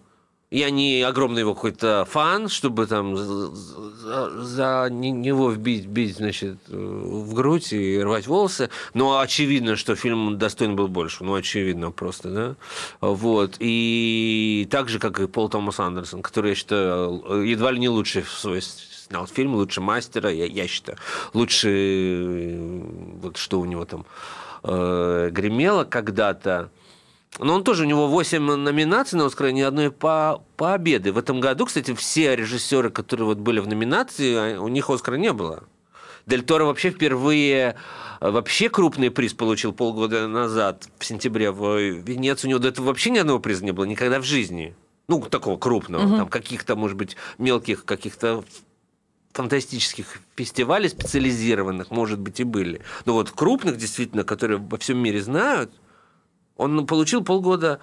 [0.52, 6.18] Я не огромный его какой-то фан, чтобы там за, за- за не- него вбить, бить,
[6.18, 8.70] значит, э, в грудь и рвать волосы.
[8.94, 11.24] Но очевидно, что фильм достоин был больше.
[11.24, 12.56] Ну, очевидно просто, да?
[13.00, 13.56] Вот.
[13.60, 18.22] И так же, как и Пол Томас Андерсон, который, я считаю, едва ли не лучший
[18.22, 20.98] в свой снял фильм, лучше мастера, я, я считаю.
[21.34, 22.82] Лучше, э,
[23.22, 24.06] вот что у него там
[24.64, 26.70] э, гремело когда-то.
[27.40, 31.12] Но он тоже, у него 8 номинаций на Оскар, ни одной по, победы.
[31.12, 35.16] В этом году, кстати, все режиссеры, которые вот были в номинации, а, у них Оскара
[35.16, 35.64] не было.
[36.26, 37.76] Дель Торо вообще впервые
[38.20, 42.48] э, вообще крупный приз получил полгода назад, в сентябре, в Венеции.
[42.48, 44.76] У него до этого вообще ни одного приза не было, никогда в жизни.
[45.08, 48.44] Ну, такого крупного, там каких-то, может быть, мелких каких-то
[49.34, 52.82] фантастических фестивалей специализированных, может быть, и были.
[53.06, 55.72] Но вот крупных, действительно, которые во всем мире знают,
[56.62, 57.80] Он получил полгода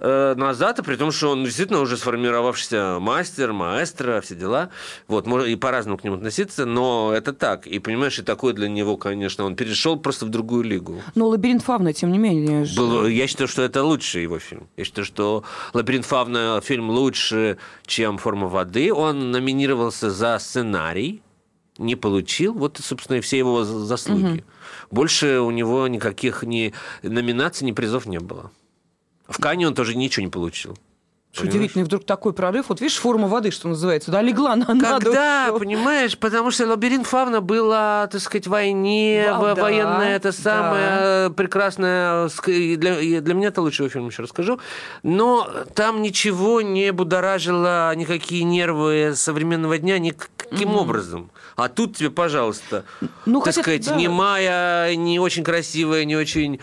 [0.00, 4.70] э, назад, и при том, что он действительно уже сформировавшийся мастер, маэстро, все дела.
[5.06, 7.66] Вот, можно и по-разному к нему относиться, но это так.
[7.66, 11.00] И, понимаешь, и такое для него, конечно, он перешел просто в другую лигу.
[11.14, 12.66] Но «Лабиринт Фавна», тем не менее...
[12.76, 14.68] Был- я считаю, что это лучший его фильм.
[14.76, 18.92] Я считаю, что «Лабиринт Фавна» фильм лучше, чем «Форма воды».
[18.92, 21.22] Он номинировался за сценарий,
[21.78, 22.52] не получил.
[22.52, 24.44] Вот, собственно, и все его за- заслуги.
[24.90, 28.50] Больше у него никаких ни номинаций, ни призов не было.
[29.28, 30.76] В Кане он тоже ничего не получил.
[31.30, 32.70] Что Удивительный вдруг такой прорыв.
[32.70, 35.58] Вот видишь, форма воды, что называется, да, легла на Когда, душу.
[35.60, 40.30] понимаешь, потому что лабиринт Фавна была, так сказать, в войне, Вау, во- да, военная, это
[40.30, 40.32] да.
[40.32, 44.58] самое прекрасное, и для, для меня это лучший фильм, еще расскажу.
[45.02, 51.30] Но там ничего не будоражило, никакие нервы современного дня никаким образом.
[51.56, 52.84] А тут тебе, пожалуйста,
[53.26, 53.96] Ну, так хотя, сказать, да.
[53.96, 56.58] немая, не очень красивая, не очень э,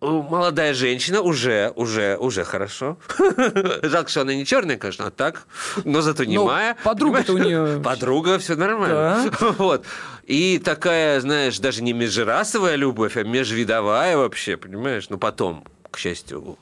[0.00, 2.98] молодая женщина уже, уже, уже хорошо.
[3.82, 5.46] Жалко, что она не черная, конечно, а так,
[5.84, 6.76] но зато Ну, моя.
[6.84, 9.30] подруга-то у неё- Подруга, все нормально.
[9.58, 9.84] Вот.
[10.24, 15.06] И такая, знаешь, даже не межрасовая любовь, а межвидовая вообще, понимаешь?
[15.08, 16.58] Ну, потом, к счастью,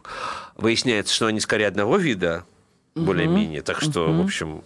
[0.57, 2.45] выясняется, что они скорее одного вида,
[2.95, 3.61] более-менее.
[3.63, 4.63] Так что, в общем...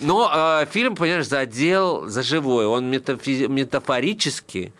[0.00, 0.30] Но
[0.62, 2.66] э, фильм, понимаешь, задел за живое.
[2.66, 4.72] Он метафизи- метафорически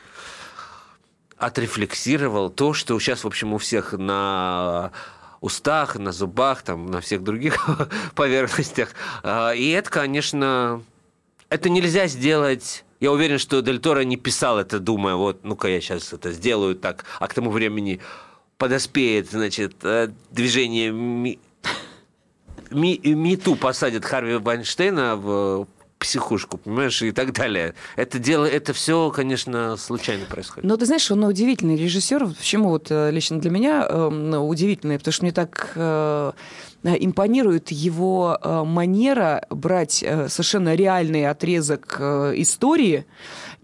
[1.39, 4.93] отрефлексировал то, что сейчас, в общем, у всех на
[5.41, 7.69] устах, на зубах, там, на всех других
[8.15, 8.91] поверхностях.
[9.23, 10.83] А, И это, конечно,
[11.49, 12.85] это нельзя сделать.
[13.01, 16.75] Я уверен, что Дель Торо не писал это, думая, вот, ну-ка я сейчас это сделаю
[16.75, 18.01] так, а к тому времени
[18.57, 21.39] подоспеет, значит, э, движение ми,
[22.71, 25.67] ми, МИТУ посадит Харви Вайнштейна в
[25.99, 27.75] психушку, понимаешь, и так далее.
[27.97, 30.65] Это дело, это все, конечно, случайно происходит.
[30.65, 32.27] Но ты знаешь, он удивительный режиссер.
[32.27, 34.99] Почему вот э, лично для меня э, удивительный?
[34.99, 36.33] Потому что мне так э,
[36.85, 43.07] импонирует его э, манера брать э, совершенно реальный отрезок э, истории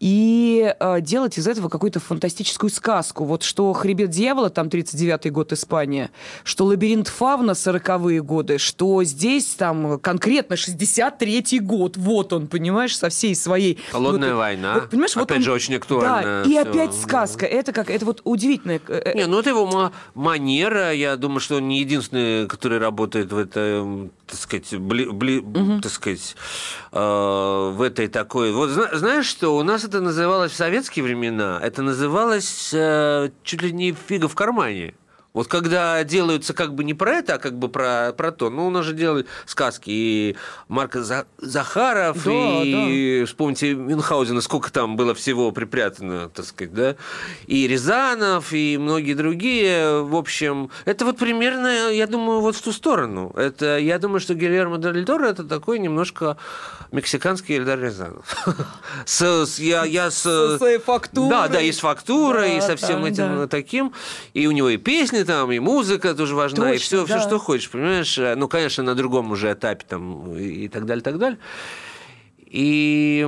[0.06, 3.24] и э, делать из этого какую-то фантастическую сказку.
[3.24, 6.10] Вот что «Хребет дьявола», там 39-й год Испания,
[6.42, 11.96] что «Лабиринт Фавна» 40-е годы, что здесь там конкретно 63-й год.
[11.96, 13.78] Вот он, понимаешь, со всей своей...
[13.92, 14.74] Холодная вот- война.
[14.74, 16.62] вот, понимаешь, вот Опять он- же, очень актуально Да, и всё.
[16.62, 17.46] опять сказка.
[17.46, 18.80] Это как, это вот удивительное.
[18.88, 20.92] э, Не, ну это его ма- манера.
[20.92, 25.92] Я думаю, что он не единственный, который работает в этом, так сказать, бли- бли- так
[25.92, 26.34] сказать,
[26.90, 26.98] э,
[27.76, 28.50] в этой такой.
[28.52, 29.56] Вот зна- знаешь что?
[29.56, 31.61] У нас это называлось в советские времена.
[31.62, 34.94] Это называлось э, чуть ли не фига в кармане.
[35.35, 38.51] Вот когда делаются как бы не про это, а как бы про, про то.
[38.51, 40.37] Ну, у нас же делают сказки и
[40.68, 42.31] Марка За- Захаров, Да,
[42.64, 46.97] и вспомните Мюнхгаузена, сколько там было всего припрятано, так сказать, да?
[47.47, 50.03] И Рязанов, и многие другие.
[50.03, 53.33] В общем, это вот примерно, я думаю, вот в ту сторону.
[53.35, 56.37] Это, я думаю, что Гильермо Дель Торо это такой немножко
[56.90, 58.27] мексиканский Эльдар Рязанов.
[59.07, 60.23] С, с- я, я с...
[60.59, 61.31] Своей фактурой.
[61.31, 63.47] Да, да, и с фактурой, и Да, со всем да, этим да.
[63.47, 63.92] таким.
[64.35, 67.18] И у него и песни там, и музыка тоже важна, и Точно, все, да.
[67.18, 68.18] все, что хочешь, понимаешь?
[68.37, 71.38] Ну, конечно, на другом уже этапе там и так далее, так далее.
[72.38, 73.26] И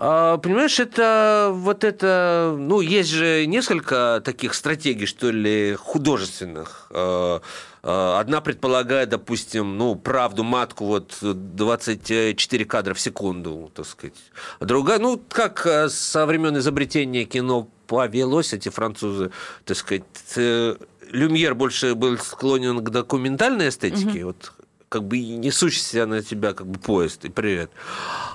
[0.00, 6.86] а, Понимаешь, это вот это, ну, есть же несколько таких стратегий, что ли, художественных.
[6.90, 7.40] Э,
[7.82, 14.14] э, Одна предполагает, допустим, ну, правду матку, вот 24 кадра в секунду, так сказать.
[14.60, 19.32] Другая, ну, как э, со времен изобретения кино повелось, эти французы,
[19.64, 20.04] так сказать,
[20.36, 20.76] э,
[21.10, 24.52] Люмьер больше был склонен к документальной эстетике, вот
[24.88, 27.70] как бы несущийся на тебя как бы поезд, и привет.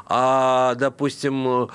[0.07, 1.67] А, допустим, э,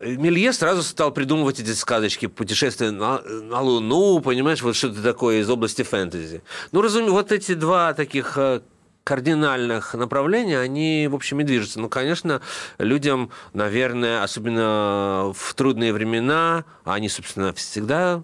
[0.00, 5.48] Мелье сразу стал придумывать эти сказочки, путешествия на, на Луну, понимаешь, вот что-то такое из
[5.48, 6.42] области фэнтези.
[6.72, 8.60] Ну, разумеется, вот эти два таких э,
[9.04, 11.78] кардинальных направления, они, в общем, и движутся.
[11.78, 12.40] Ну, конечно,
[12.78, 18.22] людям, наверное, особенно в трудные времена, а они, собственно, всегда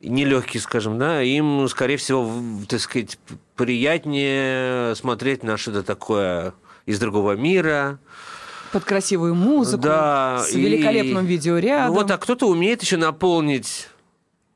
[0.00, 2.30] нелегкие, скажем, да, им, скорее всего,
[2.68, 3.18] так сказать,
[3.54, 6.52] приятнее смотреть на что-то такое
[6.84, 7.98] из другого мира.
[8.72, 11.94] Под красивую музыку, да, с и- великолепным видеорядом.
[11.94, 13.88] Ну, вот, а кто-то умеет еще наполнить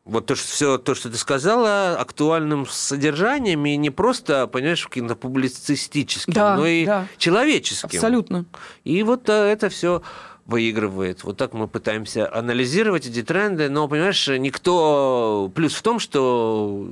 [0.05, 5.15] вот то, что, все то, что ты сказала, актуальным содержанием, и не просто, понимаешь, каким-то
[5.15, 7.07] публицистическим, Да, но и да.
[7.19, 7.89] человеческим.
[7.89, 8.45] Абсолютно.
[8.85, 10.03] И вот э, это все
[10.47, 11.23] выигрывает.
[11.23, 15.51] Вот так мы пытаемся анализировать эти тренды, но, понимаешь, никто...
[15.55, 16.89] Плюс в том, что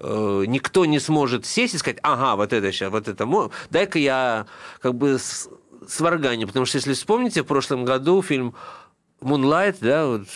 [0.00, 3.50] э, никто не сможет сесть и сказать, ага, вот это сейчас, вот это...
[3.70, 4.46] Дай-ка я
[4.80, 5.18] как бы
[5.86, 6.46] сварганю.
[6.46, 8.54] Потому что, если вспомните, в прошлом году фильм
[9.20, 10.26] Moonlight, да, вот,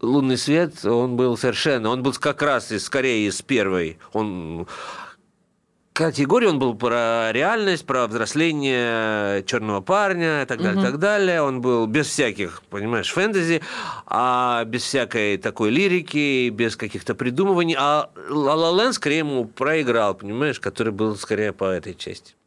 [0.00, 1.90] «Лунный свет», он был совершенно...
[1.90, 3.98] Он был как раз из, скорее из первой.
[4.12, 4.66] Он
[5.98, 11.42] категории он был про реальность, про взросление черного парня и так далее, так далее.
[11.42, 13.62] Он был без всяких, понимаешь, фэнтези,
[14.06, 17.74] а без всякой такой лирики, без каких-то придумываний.
[17.76, 22.37] А Ла Ла Ленд скорее ему проиграл, понимаешь, который был скорее по этой части.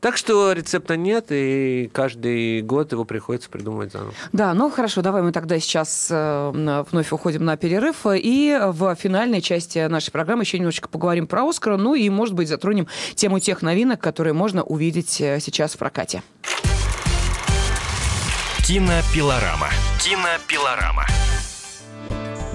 [0.00, 4.12] Так что рецепта нет, и каждый год его приходится придумывать заново.
[4.32, 8.06] Да, ну хорошо, давай мы тогда сейчас э, вновь уходим на перерыв.
[8.06, 12.48] И в финальной части нашей программы еще немножечко поговорим про Оскар, ну и, может быть,
[12.48, 16.22] затронем тему тех новинок, которые можно увидеть э, сейчас в прокате.
[18.66, 19.68] Кинопилорама.
[19.98, 21.06] Кинопилорама.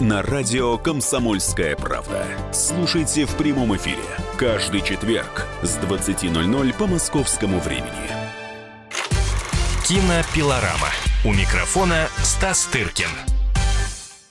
[0.00, 2.24] на радио «Комсомольская правда».
[2.52, 4.02] Слушайте в прямом эфире
[4.36, 7.90] каждый четверг с 20.00 по московскому времени.
[9.84, 10.88] Кинопилорама.
[11.24, 13.37] У микрофона Стас Тыркин.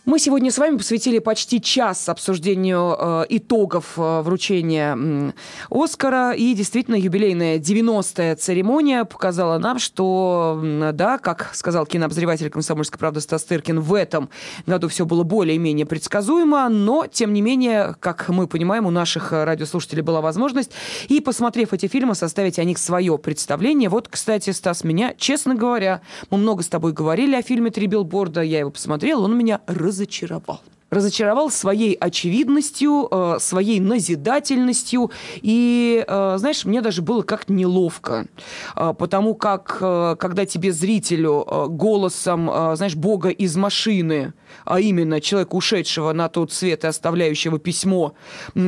[0.07, 5.33] Мы сегодня с вами посвятили почти час обсуждению э, итогов э, вручения
[5.69, 6.31] Оскара.
[6.31, 10.61] И действительно, юбилейная 90-я церемония показала нам, что,
[10.93, 14.29] да, как сказал кинообозреватель «Комсомольской правды» Стас Тыркин, в этом
[14.65, 20.03] году все было более-менее предсказуемо, но, тем не менее, как мы понимаем, у наших радиослушателей
[20.03, 20.71] была возможность
[21.09, 23.89] и, посмотрев эти фильмы, составить о них свое представление.
[23.89, 25.99] Вот, кстати, Стас, меня, честно говоря,
[26.29, 29.59] мы много с тобой говорили о фильме «Три билборда», я его посмотрела, он меня
[29.97, 30.61] разочаровал.
[30.89, 35.11] Разочаровал своей очевидностью, э, своей назидательностью.
[35.41, 38.27] И, э, знаешь, мне даже было как-то неловко.
[38.75, 44.33] Э, потому как, когда тебе зрителю голосом, знаешь, Бога из машины,
[44.65, 48.15] а именно человека, ушедшего на тот свет и оставляющего письмо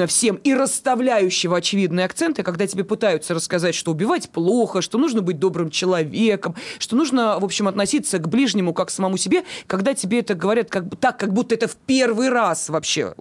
[0.08, 5.40] всем и расставляющего очевидные акценты, когда тебе пытаются рассказать, что убивать плохо, что нужно быть
[5.40, 10.20] добрым человеком, что нужно, в общем, относиться к ближнему как к самому себе, когда тебе
[10.20, 13.14] это говорят как, так, как будто это в первый раз вообще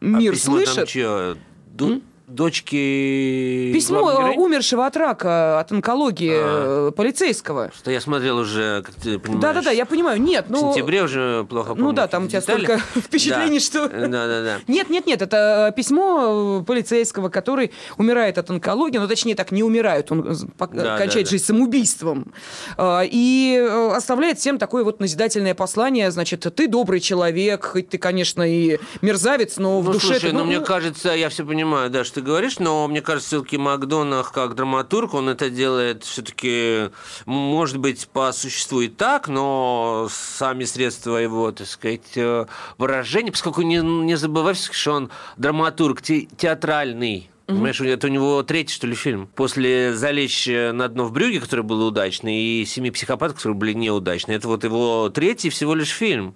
[0.00, 0.88] мир а письмо там слышит.
[0.88, 1.36] чё,
[1.72, 2.02] ду-
[2.34, 3.72] дочки...
[3.72, 6.88] Письмо умершего от рака, от онкологии А.
[6.88, 7.70] э, полицейского.
[7.76, 9.42] Что я смотрел уже, как ты понимаешь.
[9.42, 10.20] Да-да-да, я понимаю.
[10.20, 10.72] Нет, В ну...
[10.72, 11.84] сентябре уже плохо помню.
[11.84, 12.64] Ну да, там у тебя детали.
[12.64, 13.64] столько впечатлений, Да.
[13.64, 13.88] что...
[13.88, 14.58] Да-да-да.
[14.68, 19.52] Нет, нет, нет, это э, письмо э, полицейского, который умирает от онкологии, ну, точнее так,
[19.52, 21.30] не умирает, он Да, кончает да, да.
[21.30, 22.32] жизнь самоубийством.
[22.80, 28.78] И оставляет всем такое вот назидательное послание, значит, ты добрый человек, хоть ты, конечно, и
[29.02, 30.32] мерзавец, но в Ну, душе слушай, ты...
[30.32, 34.54] ну, мне кажется, я все понимаю, да, что говоришь, но мне кажется, все-таки Макдонах как
[34.54, 36.90] драматург, он это делает все-таки,
[37.26, 42.46] может быть, по существу и так, но сами средства его, так сказать, э,
[42.78, 48.74] выражения, поскольку не, не забывай, что он драматург те- театральный, Понимаешь, это у него третий,
[48.74, 49.28] что ли, фильм.
[49.34, 54.36] После «Залечь на дно в брюге», который был удачный, и «Семи психопатов», которые были неудачные.
[54.36, 56.34] Это вот его третий всего лишь фильм.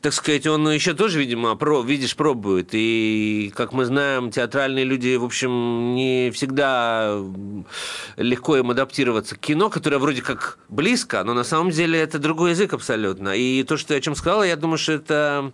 [0.00, 2.70] Так сказать, он еще тоже, видимо, про, видишь, пробует.
[2.72, 7.20] И, как мы знаем, театральные люди, в общем, не всегда
[8.16, 12.50] легко им адаптироваться к кино, которое вроде как близко, но на самом деле это другой
[12.50, 13.30] язык абсолютно.
[13.30, 15.52] И то, что я о чем сказала, я думаю, что это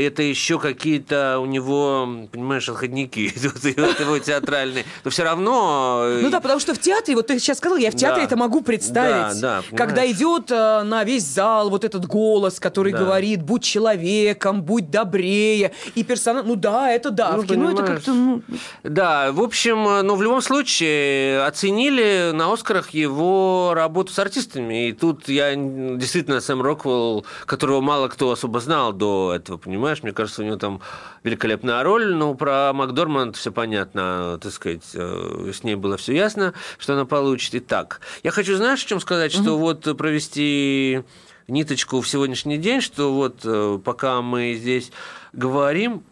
[0.00, 3.32] это еще какие-то у него, понимаешь, отходники
[3.76, 4.84] вот его театральные.
[5.04, 6.06] Но все равно...
[6.20, 8.26] Ну да, потому что в театре, вот ты сейчас сказал, я в театре Да.
[8.26, 9.40] это могу представить.
[9.40, 12.98] Да, да, когда идет э, на весь зал вот этот голос, который Да.
[12.98, 17.82] говорит, будь человеком, будь добрее, и персонаж, ну да, это да, Ну, в кино это
[17.82, 18.42] как-то, ну,
[18.82, 24.88] Да, в общем, ну, в любом случае, оценили на Оскарах его работу с артистами.
[24.88, 29.81] И тут я действительно Сэм Роквелл, которого мало кто особо знал до этого, понимаешь?
[30.02, 30.80] Мне кажется, у него там
[31.22, 32.14] великолепная роль.
[32.14, 37.04] Ну, про Макдорманд все понятно, так сказать, э, с ней было все ясно, что она
[37.04, 37.54] получит.
[37.54, 39.32] Итак, я хочу, знаешь, о чем сказать?
[39.32, 41.02] Что вот провести
[41.48, 44.92] ниточку в сегодняшний день, что вот э, пока мы здесь
[45.32, 46.02] говорим,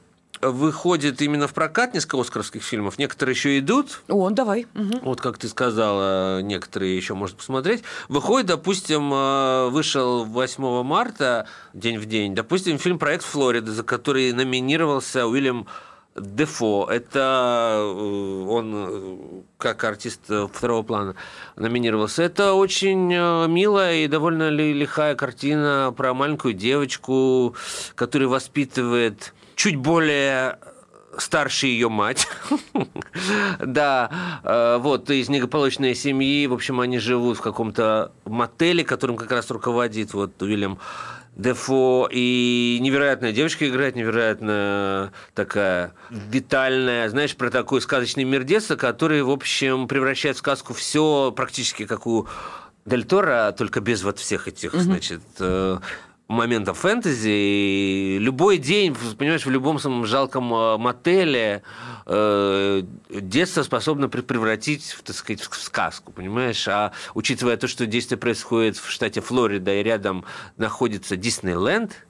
[0.43, 2.99] выходит именно в прокат несколько оскаровских фильмов.
[2.99, 4.01] Некоторые еще идут.
[4.09, 4.67] о, давай.
[4.75, 5.01] мгм.
[5.03, 7.83] Вот как ты сказала, некоторые еще можно посмотреть.
[8.09, 14.33] Выходит, допустим, э, вышел 8 марта, день в день, допустим, фильм «Проект Флорида», за который
[14.33, 15.67] номинировался Уильям
[16.17, 16.89] Дефо.
[16.91, 19.19] Это э, он э,
[19.59, 20.23] как артист
[20.53, 21.15] второго плана
[21.57, 22.23] номинировался.
[22.23, 23.09] Это очень
[23.53, 27.55] милая и довольно ли- лихая картина про маленькую девочку,
[27.95, 30.59] которая воспитывает чуть более
[31.19, 32.27] старше ее мать.
[33.61, 36.47] да, э, вот, из благополучной семьи.
[36.47, 40.79] В общем, они живут в каком-то мотеле, которым как раз руководит вот Уильям
[41.37, 42.09] Дефо.
[42.11, 47.11] И невероятная девочка играет, невероятно такая витальная.
[47.11, 52.07] Знаешь, про такой сказочный мир детства, который, в общем, превращает в сказку все практически как
[52.07, 52.29] у
[52.87, 54.81] Дель Торо, только без вот всех этих, mm-hmm.
[54.81, 55.79] значит, э,
[56.31, 57.29] моментов фэнтези.
[57.29, 61.63] И любой день, понимаешь, в любом самом жалком э, мотеле
[62.07, 66.67] э, детство способно превратить, так сказать, в сказку, понимаешь?
[66.69, 70.25] А учитывая то, что действие происходит в штате Флорида и рядом
[70.57, 72.07] находится Диснейленд,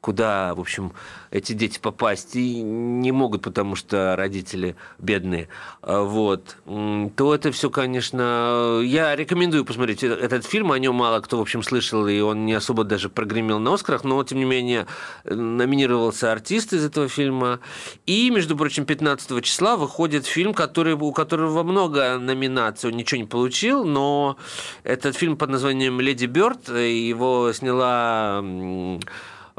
[0.00, 0.92] куда, в общем,
[1.30, 5.48] эти дети попасть и не могут, потому что родители бедные,
[5.82, 8.80] а, вот, то это все, конечно...
[8.84, 12.54] Я рекомендую посмотреть этот фильм, о нем мало кто, в общем, слышал, и он не
[12.54, 14.86] особо даже прогремел на Оскарах, но, тем не менее,
[15.24, 17.60] номинировался артист из этого фильма.
[18.06, 23.26] И, между прочим, 15 числа выходит фильм, который, у которого много номинаций, он ничего не
[23.26, 24.36] получил, но
[24.84, 28.98] этот фильм под названием «Леди Бёрд», его сняла Э,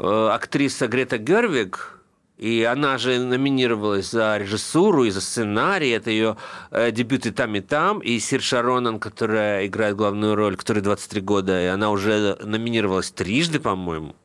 [0.02, 2.00] актриса Грета Гервик,
[2.38, 5.90] и она же номинировалась за режиссуру и за сценарий.
[5.90, 6.38] Это ее
[6.70, 7.98] э, дебют и там, и там.
[7.98, 13.60] И Сир Шаронан, которая играет главную роль, которой 23 года, и она уже номинировалась трижды,
[13.60, 14.16] по-моему.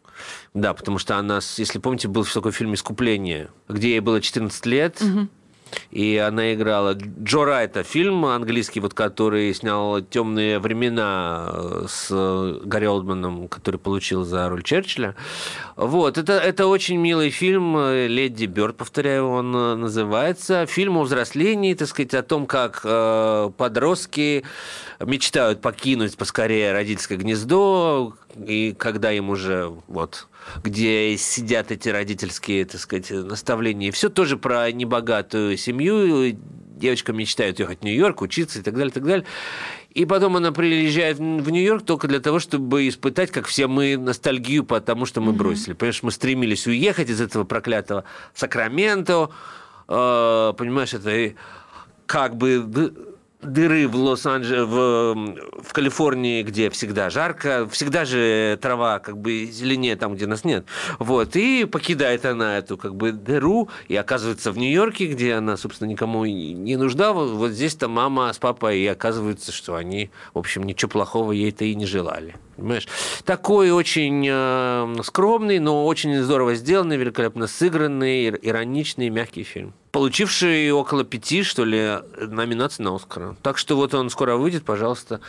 [0.54, 5.02] Да, потому что она, если помните, был такой фильм «Искупление», где ей было 14 лет.
[5.02, 5.28] Угу
[5.92, 12.86] и она играла Джо Райта, фильм английский, вот, который снял «Темные времена» э, с Гарри
[12.86, 15.16] Олдманом, который получил за роль Черчилля.
[15.76, 20.66] Вот, это, это очень милый фильм, «Леди Бёрд», повторяю, он э, называется.
[20.66, 24.44] Фильм о взрослении, так сказать, о том, как э, подростки
[25.00, 30.28] мечтают покинуть поскорее родительское гнездо, и когда им уже вот
[30.64, 33.92] где сидят эти родительские, так сказать, наставления.
[33.92, 36.38] Все тоже про небогатую семью.
[36.78, 39.26] Девочка мечтает ехать в Нью-Йорк, учиться и так далее, и так далее.
[39.92, 44.66] И потом она приезжает в Нью-Йорк только для того, чтобы испытать, как все мы, ностальгию
[44.66, 45.74] по тому, что мы бросили.
[45.74, 49.30] Понимаешь, мы стремились уехать из этого проклятого Сакраменто.
[49.88, 51.36] Э, понимаешь, это
[52.06, 59.18] как бы дыры в Лос-Анджелесе, в, в Калифорнии, где всегда жарко, всегда же трава как
[59.18, 60.66] бы зеленее там, где нас нет.
[61.00, 65.90] Вот, и покидает она эту как бы дыру и оказывается в Нью-Йорке, где она, собственно,
[65.90, 67.14] никому не нужна.
[67.14, 71.76] Вот здесь-то мама с папой, и оказывается, что они, в общем, ничего плохого ей-то и
[71.76, 72.36] не желали.
[72.56, 72.88] Понимаешь?
[73.26, 81.06] Такой очень э, скромный, но очень здорово сделанный, великолепно сыгранный, ироничный, мягкий фильм получивший около
[81.06, 83.38] пяти, что ли, номинаций на Оскара.
[83.42, 85.22] Так что вот он скоро выйдет, пожалуйста,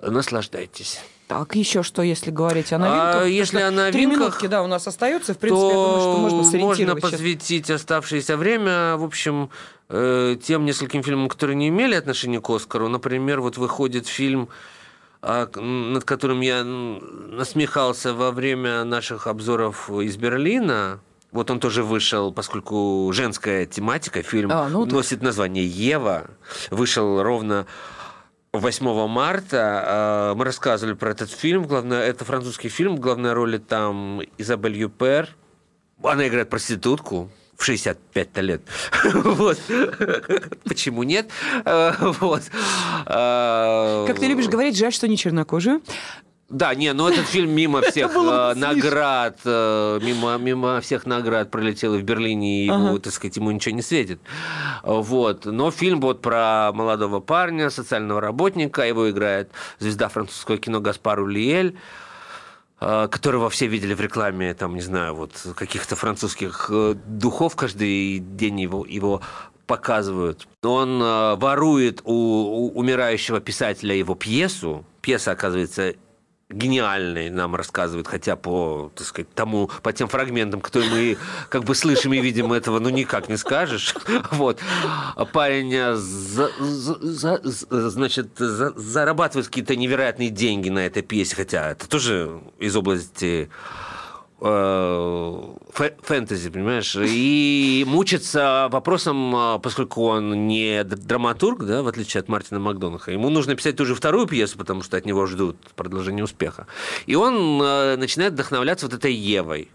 [0.00, 1.00] наслаждайтесь.
[1.26, 3.22] Так, еще что, если говорить о новинках?
[3.22, 5.34] А, если о новинках, Три минутки, да, у нас остается.
[5.34, 7.80] В принципе, я думаю, что можно Можно посвятить сейчас.
[7.80, 9.50] оставшееся время, в общем,
[9.88, 12.86] э, тем нескольким фильмам, которые не имели отношения к Оскару.
[12.88, 14.77] Например, вот выходит фильм а,
[15.22, 21.00] над которым я насмехался во время наших обзоров из Берлина,
[21.30, 26.30] вот он тоже вышел, поскольку женская тематика, фильм а, ну, носит название «Ева».
[26.70, 27.66] Вышел ровно
[28.52, 29.82] 8 марта.
[29.84, 31.66] А, мы рассказывали про этот фильм.
[31.66, 32.96] Главное, это французский фильм.
[32.96, 35.36] В главной роли там Изабель Юпер.
[36.02, 38.62] Она играет проститутку в 65 лет.
[39.12, 39.58] вот.
[40.64, 41.28] Почему нет?
[41.64, 42.42] А, вот.
[43.04, 45.80] Как ты любишь говорить, жаль, что не чернокожая.
[46.48, 51.94] Да, не, ну этот фильм мимо всех э, наград, э, мимо, мимо всех наград пролетел
[51.94, 53.00] и в Берлине, и ему, ага.
[53.00, 54.18] так сказать, ему ничего не светит.
[54.82, 55.44] Вот.
[55.44, 61.74] Но фильм вот про молодого парня, социального работника, его играет звезда французского кино Гаспар Улиэль
[61.74, 61.78] э,
[62.78, 66.70] которого все видели в рекламе, там, не знаю, вот каких-то французских
[67.06, 69.20] духов каждый день его, его
[69.66, 70.46] показывают.
[70.62, 71.00] Он
[71.38, 74.84] ворует у, у умирающего писателя его пьесу.
[75.00, 75.94] Пьеса, оказывается,
[76.50, 81.18] гениальный нам рассказывает, хотя по, так сказать, тому, по тем фрагментам, которые мы
[81.50, 83.94] как бы слышим и видим этого, ну никак не скажешь.
[84.30, 84.60] Вот.
[85.32, 91.70] Парень э, за, за, за, значит, за, зарабатывает какие-то невероятные деньги на этой пьесе, хотя
[91.70, 93.50] это тоже из области
[94.40, 102.60] фэнтези, понимаешь, и мучится вопросом, а, поскольку он не драматург, да, в отличие от Мартина
[102.60, 106.68] Макдонаха, ему нужно писать уже вторую пьесу, потому что от него ждут продолжения успеха.
[107.06, 109.70] И он э, начинает вдохновляться вот этой Евой.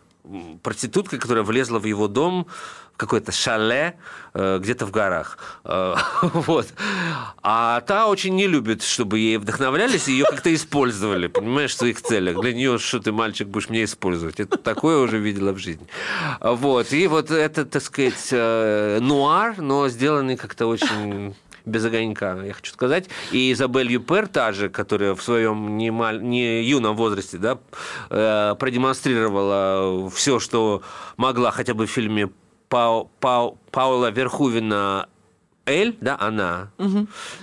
[0.61, 2.47] проституткой, которая влезла в его дом,
[2.93, 3.95] в какое-то шале
[4.33, 5.37] э, где-то в горах.
[5.65, 6.67] Э, Вот.
[7.41, 12.01] А та очень не любит, чтобы ей вдохновлялись, и ее как-то использовали, понимаешь, в своих
[12.01, 12.39] целях.
[12.39, 14.39] Для нее, что ты, мальчик, будешь меня использовать.
[14.39, 15.87] Это такое уже видела в жизни.
[16.39, 16.93] Вот.
[16.93, 21.35] И вот это, так сказать, э, нуар, но сделанный как-то очень
[21.65, 23.05] без огонька, я хочу сказать.
[23.31, 27.57] И Изабель Юпер, та же, которая в своем не, маль- не юном возрасте да,
[28.55, 30.81] продемонстрировала все, что
[31.15, 32.29] могла хотя бы в фильме
[32.73, 35.07] Пау- Пау- Паула Верхувина
[35.67, 36.71] Эль, да, она.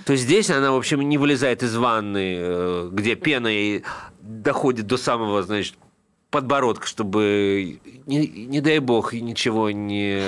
[0.05, 3.83] То есть здесь она, в общем, не вылезает из ванны, э, где пена ей
[4.21, 5.75] доходит до самого, значит,
[6.31, 10.21] подбородка, чтобы, не, не дай бог, ничего не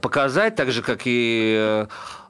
[0.00, 1.86] показать, так же, как и э,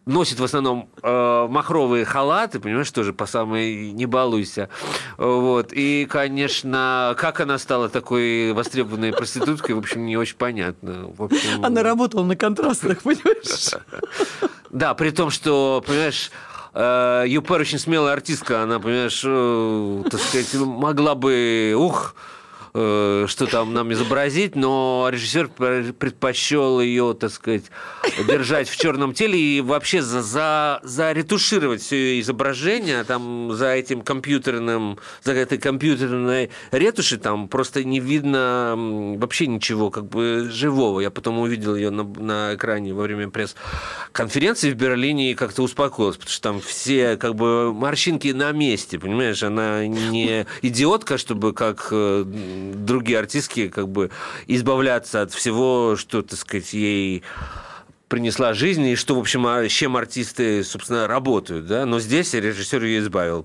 [0.07, 4.69] носит в основном э, махровые халаты, понимаешь, тоже по самой не балуйся.
[5.17, 5.73] Вот.
[5.73, 11.11] И, конечно, как она стала такой востребованной проституткой, в общем, не очень понятно.
[11.17, 13.75] В общем, Она работала на контрастных, понимаешь?
[14.71, 16.31] да, при том, что, понимаешь,
[16.75, 22.15] э, Юпер очень смелая артистка, она, понимаешь, э, так сказать, могла бы, ух,
[22.73, 27.65] что там нам изобразить, но режиссер пр- предпочел ее, так сказать,
[28.29, 34.03] держать в черном теле и вообще за, за, заретушировать все ее изображение, там за этим
[34.03, 38.75] компьютерным, за этой компьютерной ретуши там просто не видно
[39.17, 41.01] вообще ничего как бы живого.
[41.01, 46.21] Я потом увидел ее на, на экране во время пресс-конференции в Берлине и как-то успокоился,
[46.21, 51.89] потому что там все как бы морщинки на месте, понимаешь, она не идиотка, чтобы как
[51.91, 52.25] э,
[52.75, 54.11] другие артистки как бы
[54.47, 57.23] избавляться от всего, что, так сказать, ей
[58.09, 62.35] принесла жизнь, и что, в общем, а с чем артисты, собственно, работают, да, но здесь
[62.35, 63.45] режиссер ее избавил.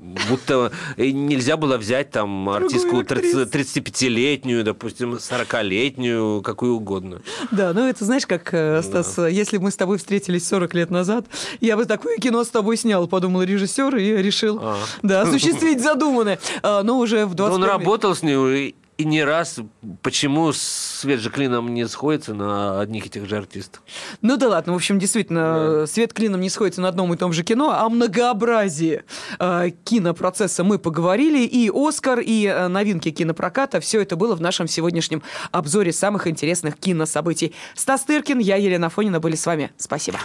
[0.00, 3.46] Э, Будто нельзя было взять там артистку актрису.
[3.46, 7.22] 30 35-летнюю, допустим, 40-летнюю, какую угодно.
[7.50, 10.90] Да, ну это знаешь, как, э, Стас, если бы мы с тобой встретились 40 лет
[10.90, 11.26] назад,
[11.60, 14.76] я бы такое кино с тобой снял, подумал режиссер и решил, А.
[15.02, 16.38] да, осуществить задуманное.
[16.62, 19.60] А, Но уже в Но 21 он работал с ней и- не раз.
[20.02, 23.82] Почему свет же клином не сходится на одних и тех же артистах?
[24.22, 27.42] Ну да ладно, в общем, действительно, свет клином не сходится на одном и том же
[27.42, 29.04] кино, о многообразии
[29.38, 34.68] э, кинопроцесса мы поговорили, и «Оскар», и э, новинки кинопроката, все это было в нашем
[34.68, 35.22] сегодняшнем
[35.52, 37.54] обзоре самых интересных кинособытий.
[37.74, 39.70] Стас Тыркин, я, Елена Фонина, были с вами.
[39.76, 40.18] Спасибо.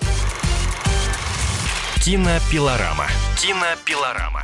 [2.04, 3.06] Кинопилорама.
[3.38, 4.44] Кинопилорама.